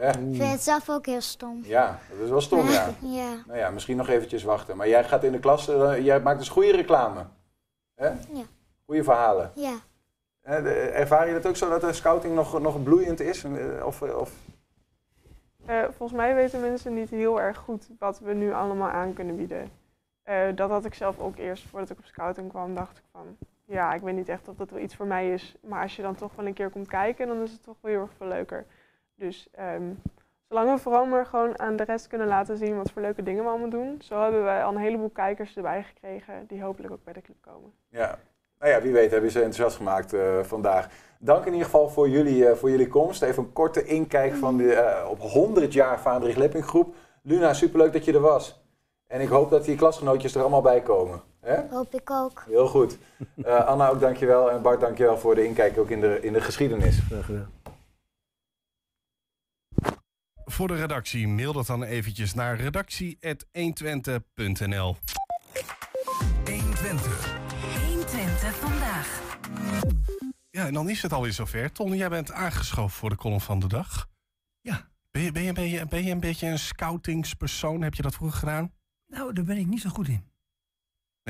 [0.00, 0.08] Ja.
[0.08, 1.60] Ik vind het zelf ook heel stom.
[1.64, 2.88] Ja, dat is wel stom, ja.
[3.00, 3.34] Ja.
[3.46, 4.76] Nou ja, misschien nog eventjes wachten.
[4.76, 7.24] Maar jij gaat in de klas, eh, jij maakt dus goede reclame.
[7.94, 8.06] Hè?
[8.08, 8.44] Ja.
[8.86, 9.52] Goede verhalen.
[9.54, 9.78] Ja.
[10.42, 13.44] De- ervaar je dat ook zo dat de scouting nog, nog bloeiend is?
[13.44, 13.50] Eh,
[13.86, 14.32] Of, of...
[15.66, 19.36] Eh, volgens mij weten mensen niet heel erg goed wat we nu allemaal aan kunnen
[19.36, 19.70] bieden.
[20.22, 23.36] Eh, dat had ik zelf ook eerst voordat ik op scouting kwam, dacht ik van
[23.64, 25.56] ja, ik weet niet echt of dat wel iets voor mij is.
[25.62, 27.92] Maar als je dan toch wel een keer komt kijken, dan is het toch wel
[27.92, 28.66] heel erg veel leuker.
[29.20, 29.92] Dus ehm,
[30.48, 33.44] zolang we vooral maar gewoon aan de rest kunnen laten zien wat voor leuke dingen
[33.44, 33.96] we allemaal doen.
[34.02, 37.36] Zo hebben wij al een heleboel kijkers erbij gekregen die hopelijk ook bij de club
[37.40, 37.72] komen.
[37.88, 38.18] Ja.
[38.58, 40.88] Nou ja, wie weet hebben ze enthousiast gemaakt eh, vandaag.
[41.18, 43.22] Dank in ieder geval voor jullie, eh, voor jullie komst.
[43.22, 46.94] Even een korte inkijk van de eh, op 100 jaar Vaandrig Lipping groep.
[47.22, 48.64] Luna, superleuk dat je er was.
[49.06, 51.22] En ik hoop dat die klasgenootjes er allemaal bij komen.
[51.40, 51.56] Hè?
[51.70, 52.44] Hoop ik ook.
[52.48, 52.98] Heel goed.
[53.44, 54.50] Eh, Anna, ook dankjewel.
[54.50, 57.00] En Bart, dankjewel voor de inkijk ook in de, in de geschiedenis.
[60.50, 64.96] Voor de redactie mail dat dan eventjes naar redactie.120.nl
[66.44, 67.38] 120.
[67.86, 69.38] 120 vandaag.
[70.50, 71.72] Ja, en dan is het alweer zover.
[71.72, 74.08] Ton, jij bent aangeschoven voor de column van de dag.
[74.60, 74.88] Ja.
[75.10, 77.82] Ben je, ben je, ben je, ben je een beetje een scoutingspersoon?
[77.82, 78.72] Heb je dat vroeger gedaan?
[79.06, 80.29] Nou, daar ben ik niet zo goed in.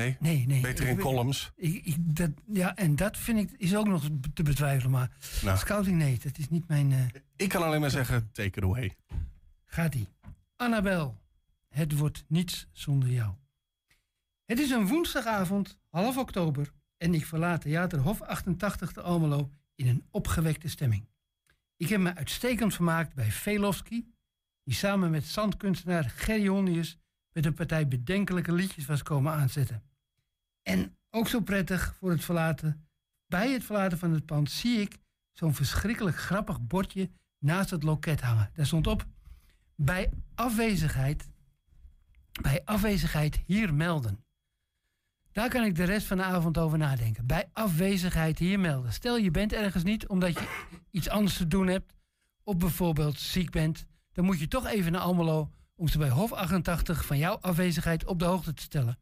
[0.01, 0.17] Nee?
[0.19, 0.61] Nee, nee.
[0.61, 1.51] Beter in Ik- columns?
[1.55, 4.91] Ik, ik, dat, ja, en dat vind ik is ook nog te betwijfelen.
[4.91, 5.11] Maar
[5.43, 5.57] Nou.
[5.57, 6.91] scouting, nee, dat is niet mijn...
[6.91, 6.99] eh,
[7.35, 8.95] Ik kan alleen maar zeggen, take it away.
[9.65, 10.07] Gaat-ie.
[10.55, 11.17] Annabel,
[11.69, 13.33] het wordt niets zonder jou.
[14.45, 19.87] Het is een woensdagavond, half oktober, en ik verlaat Theater Hof 88 te Almelo in
[19.87, 21.07] een opgewekte stemming.
[21.77, 24.05] Ik heb me uitstekend vermaakt bij Velofsky,
[24.63, 26.97] die samen met zandkunstenaar Gerry Hondius
[27.31, 29.83] met een partij bedenkelijke liedjes was komen aanzetten.
[30.71, 32.87] En ook zo prettig voor het verlaten,
[33.27, 34.97] bij het verlaten van het pand zie ik
[35.31, 37.09] zo'n verschrikkelijk grappig bordje
[37.39, 38.49] naast het loket hangen.
[38.53, 39.05] Daar stond op,
[39.75, 41.29] bij afwezigheid,
[42.41, 44.25] bij afwezigheid hier melden.
[45.31, 47.25] Daar kan ik de rest van de avond over nadenken.
[47.25, 48.93] Bij afwezigheid hier melden.
[48.93, 51.93] Stel je bent ergens niet omdat je iets anders te doen hebt,
[52.43, 56.31] of bijvoorbeeld ziek bent, dan moet je toch even naar Almelo om ze bij Hof
[56.31, 58.97] 88 van jouw afwezigheid op de hoogte te stellen.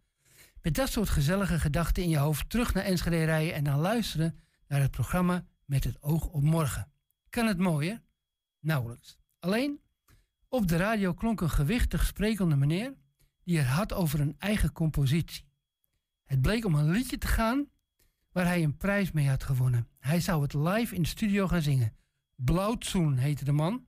[0.62, 4.38] Met dat soort gezellige gedachten in je hoofd terug naar Enschede rijden en dan luisteren
[4.68, 6.92] naar het programma Met het oog op morgen.
[7.30, 8.02] Kan het mooier?
[8.60, 9.18] Nauwelijks.
[9.40, 9.80] Alleen,
[10.48, 12.94] op de radio klonk een gewichtig sprekende meneer
[13.44, 15.48] die het had over een eigen compositie.
[16.24, 17.70] Het bleek om een liedje te gaan
[18.32, 19.88] waar hij een prijs mee had gewonnen.
[20.00, 21.96] Hij zou het live in de studio gaan zingen.
[22.36, 23.88] Blauwtsoen heette de man,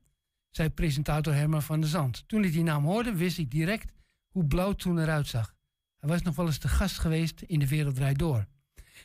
[0.50, 2.28] zei presentator Herman van der Zand.
[2.28, 3.92] Toen ik die naam hoorde, wist ik direct
[4.28, 5.56] hoe Blauwtsoen eruit zag.
[6.02, 8.46] Hij was nog wel eens te gast geweest in De Wereld Draait Door.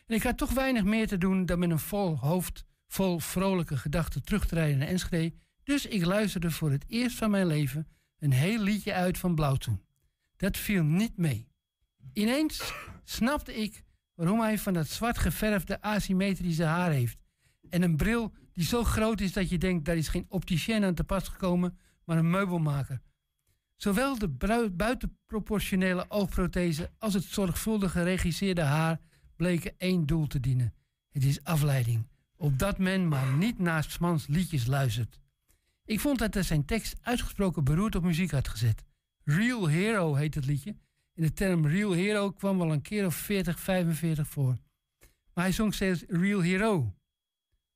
[0.07, 3.77] En ik had toch weinig meer te doen dan met een vol hoofd, vol vrolijke
[3.77, 5.35] gedachten terug te rijden naar Enschede.
[5.63, 7.87] Dus ik luisterde voor het eerst van mijn leven
[8.19, 9.85] een heel liedje uit van Blauwtsoen.
[10.37, 11.49] Dat viel niet mee.
[12.13, 12.73] Ineens
[13.05, 13.83] snapte ik
[14.15, 17.19] waarom hij van dat zwart geverfde asymmetrische haar heeft.
[17.71, 20.95] En een bril die zo groot is dat je denkt, daar is geen opticien aan
[20.95, 23.01] te pas gekomen, maar een meubelmaker.
[23.77, 24.29] Zowel de
[24.77, 29.01] buitenproportionele oogprothese als het zorgvuldig geregisseerde haar
[29.37, 30.75] bleken één doel te dienen.
[31.09, 32.07] Het is afleiding,
[32.37, 35.21] opdat men maar niet naast 's mans liedjes luistert.
[35.85, 38.85] Ik vond dat hij zijn tekst uitgesproken beroerd op muziek had gezet.
[39.25, 40.77] Real Hero heet het liedje.
[41.15, 44.57] En de term Real Hero kwam wel een keer of 40, 45 voor.
[45.35, 46.95] Maar hij zong steeds Real Hero.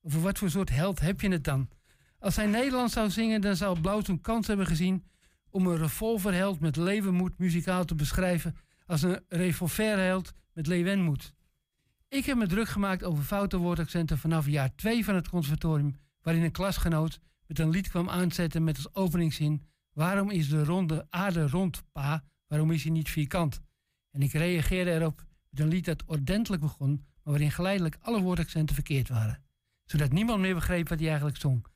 [0.03, 1.69] Over wat voor soort held heb je het dan?
[2.19, 5.05] Als hij Nederlands zou zingen, dan zou Blauw een kans hebben gezien
[5.51, 11.35] om een revolverheld met levenmoed muzikaal te beschrijven als een revolverheld met leeuwenmoed.
[12.09, 16.43] Ik heb me druk gemaakt over foute woordaccenten vanaf jaar 2 van het conservatorium, waarin
[16.43, 21.49] een klasgenoot met een lied kwam aanzetten met als openingszin Waarom is de ronde aarde
[21.49, 22.25] rond, pa?
[22.47, 23.61] Waarom is hij niet vierkant?
[24.11, 28.75] En ik reageerde erop met een lied dat ordentelijk begon, maar waarin geleidelijk alle woordaccenten
[28.75, 29.43] verkeerd waren.
[29.85, 31.67] Zodat niemand meer begreep wat hij eigenlijk zong.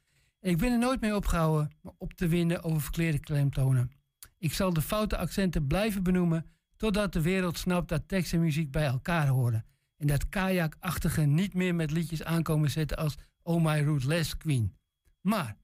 [0.45, 3.91] Ik ben er nooit mee opgehouden me op te winden over verkeerde klemtonen.
[4.39, 8.71] Ik zal de foute accenten blijven benoemen Totdat de wereld snapt dat tekst en muziek
[8.71, 9.65] bij elkaar horen.
[9.97, 14.77] En dat kajakachtige niet meer met liedjes aankomen zetten als Oh My Rootless Queen.
[15.21, 15.57] Maar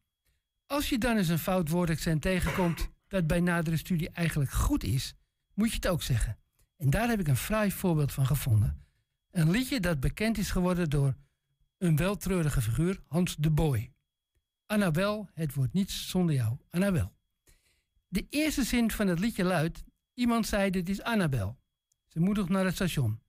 [0.67, 5.15] als je dan eens een fout woordaccent tegenkomt dat bij nadere studie eigenlijk goed is,
[5.55, 6.39] moet je het ook zeggen.
[6.77, 8.85] En daar heb ik een fraai voorbeeld van gevonden.
[9.31, 11.17] Een liedje dat bekend is geworden door
[11.79, 13.93] een weltreurige figuur, Hans de Boy.
[14.71, 16.57] Annabel, het wordt niets zonder jou.
[16.71, 17.13] Annabel.
[18.09, 21.59] De eerste zin van het liedje luidt: Iemand zei: Dit is Annabel.
[22.07, 23.21] Ze nog naar het station.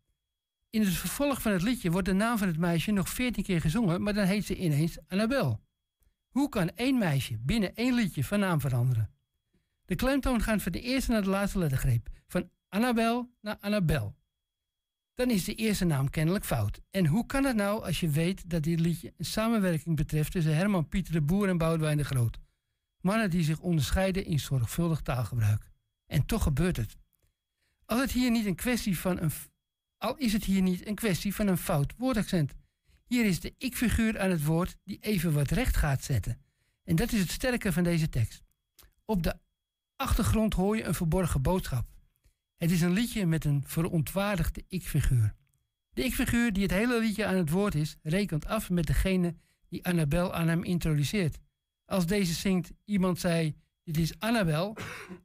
[0.70, 3.62] In het vervolg van het liedje wordt de naam van het meisje nog veertien keer
[3.62, 5.62] gezongen, maar dan heet ze ineens Annabel.
[6.30, 9.10] Hoe kan één meisje binnen één liedje van naam veranderen?
[9.86, 12.10] De klemtoon gaat van de eerste naar de laatste lettergreep.
[12.28, 14.16] Van Annabel naar Annabel.
[15.22, 16.82] Dan is de eerste naam kennelijk fout.
[16.92, 20.56] En hoe kan het nou als je weet dat dit liedje een samenwerking betreft tussen
[20.56, 22.40] Herman Pieter de Boer en Boudewijn de Groot?
[23.02, 25.72] Mannen die zich onderscheiden in zorgvuldig taalgebruik.
[26.06, 26.98] En toch gebeurt het.
[27.86, 29.32] Als het hier niet een kwestie van een,
[29.98, 32.54] al is het hier niet een kwestie van een fout woordaccent.
[33.06, 36.42] Hier is de ik-figuur aan het woord die even wat recht gaat zetten.
[36.84, 38.44] En dat is het sterke van deze tekst.
[39.06, 39.40] Op de
[39.96, 41.91] achtergrond hoor je een verborgen boodschap.
[42.62, 45.34] Het is een liedje met een verontwaardigde ik-figuur.
[45.94, 49.36] De ik-figuur die het hele liedje aan het woord is, rekent af met degene
[49.68, 51.40] die Annabel aan hem introduceert.
[51.86, 54.78] Als deze zingt, iemand zei, dit is Annabel,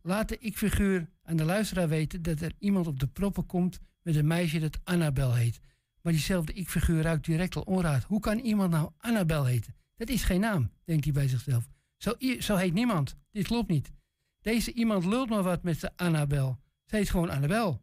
[0.03, 4.17] laat de ik-figuur aan de luisteraar weten dat er iemand op de proppen komt met
[4.17, 5.61] een meisje dat Annabel heet.
[6.03, 8.05] Maar diezelfde ik-figuur ruikt direct al onraad.
[8.05, 9.75] Hoe kan iemand nou Annabel heten?
[9.97, 11.69] Dat is geen naam, denkt hij bij zichzelf.
[11.97, 13.17] Zo, zo heet niemand.
[13.31, 13.93] Dit klopt niet.
[14.41, 16.65] Deze iemand lult maar wat met de Annabel.
[16.87, 17.83] Ze heet gewoon Annabel.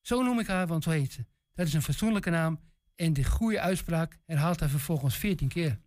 [0.00, 1.24] Zo noem ik haar, want zo heet ze.
[1.54, 2.60] Dat is een fatsoenlijke naam
[2.94, 5.78] en de goede uitspraak herhaalt hij vervolgens veertien keer.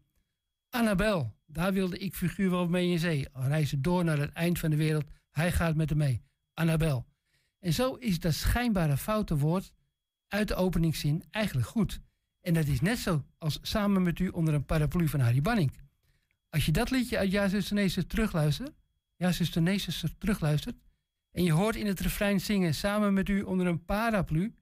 [0.70, 3.30] Annabel, daar wilde ik figuur wel mee in zee.
[3.32, 6.22] Al reizen door naar het eind van de wereld, hij gaat met hem mee.
[6.54, 7.06] Annabel.
[7.60, 9.74] En zo is dat schijnbare foute woord
[10.28, 12.02] uit de openingszin eigenlijk goed.
[12.42, 15.74] En dat is net zo als samen met u onder een paraplu van Harry Banning.
[16.50, 18.72] Als je dat liedje uit Ja, zuster, terugluistert,
[19.16, 19.32] Ja,
[20.18, 20.76] terugluistert,
[21.32, 24.56] en je hoort in het refrein zingen samen met u onder een paraplu,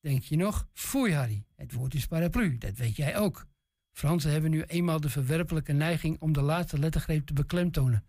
[0.00, 3.46] denk je nog, foei Harry, het woord is paraplu, dat weet jij ook.
[3.92, 8.04] Fransen hebben nu eenmaal de verwerpelijke neiging om de laatste lettergreep te beklemtonen.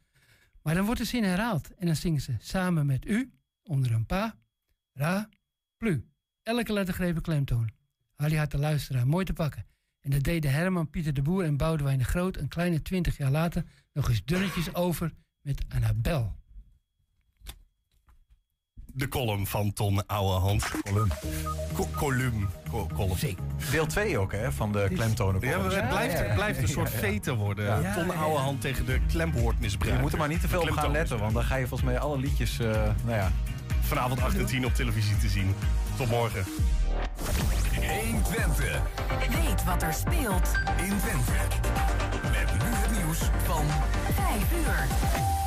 [0.62, 3.32] Maar dan wordt de zin herhaald en dan zingen ze samen met u
[3.64, 4.38] onder een pa,
[4.94, 5.30] ra,
[5.78, 6.08] plu.
[6.44, 7.74] Elke lettergreep beklemtonen.
[8.16, 9.66] Harry had de luisteraar mooi te pakken.
[10.00, 13.32] En dat deden Herman, Pieter de Boer en Boudewijn de Groot een kleine twintig jaar
[13.32, 16.36] later nog eens dunnetjes over met Annabel.
[18.98, 20.72] De column van Ton Ouwehand.
[20.84, 21.12] Column.
[21.74, 22.50] Co column.
[22.70, 23.38] Co column.
[23.72, 25.42] Deel 2 ook, hè, van de klemtonen.
[25.42, 27.82] Ja, het blijft, het blijft een soort veten worden.
[27.82, 27.94] Ja.
[27.94, 29.96] Ton Ouwehand tegen de klemwoordmisbruik.
[29.96, 31.90] Je moet er maar niet te veel op gaan letten, want dan ga je volgens
[31.90, 32.68] mij alle liedjes, eh,
[33.06, 33.32] nou ja.
[33.82, 35.56] Vanavond 8 en 10 op televisie te zien.
[35.98, 36.44] Tot morgen.
[37.82, 38.82] 1 Twente.
[39.30, 41.32] Weet wat er speelt in Twente.
[42.22, 43.66] Met nu het nieuws van
[44.14, 45.47] 5 uur.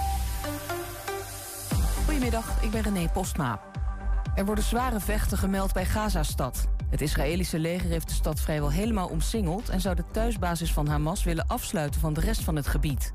[2.10, 3.60] Goedemiddag, ik ben René Postma.
[4.34, 6.68] Er worden zware vechten gemeld bij Gazastad.
[6.88, 9.68] Het Israëlische leger heeft de stad vrijwel helemaal omsingeld...
[9.68, 13.12] en zou de thuisbasis van Hamas willen afsluiten van de rest van het gebied.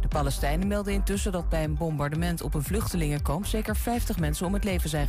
[0.00, 3.46] De Palestijnen melden intussen dat bij een bombardement op een vluchtelingenkamp...
[3.46, 5.08] zeker 50 mensen om het leven zijn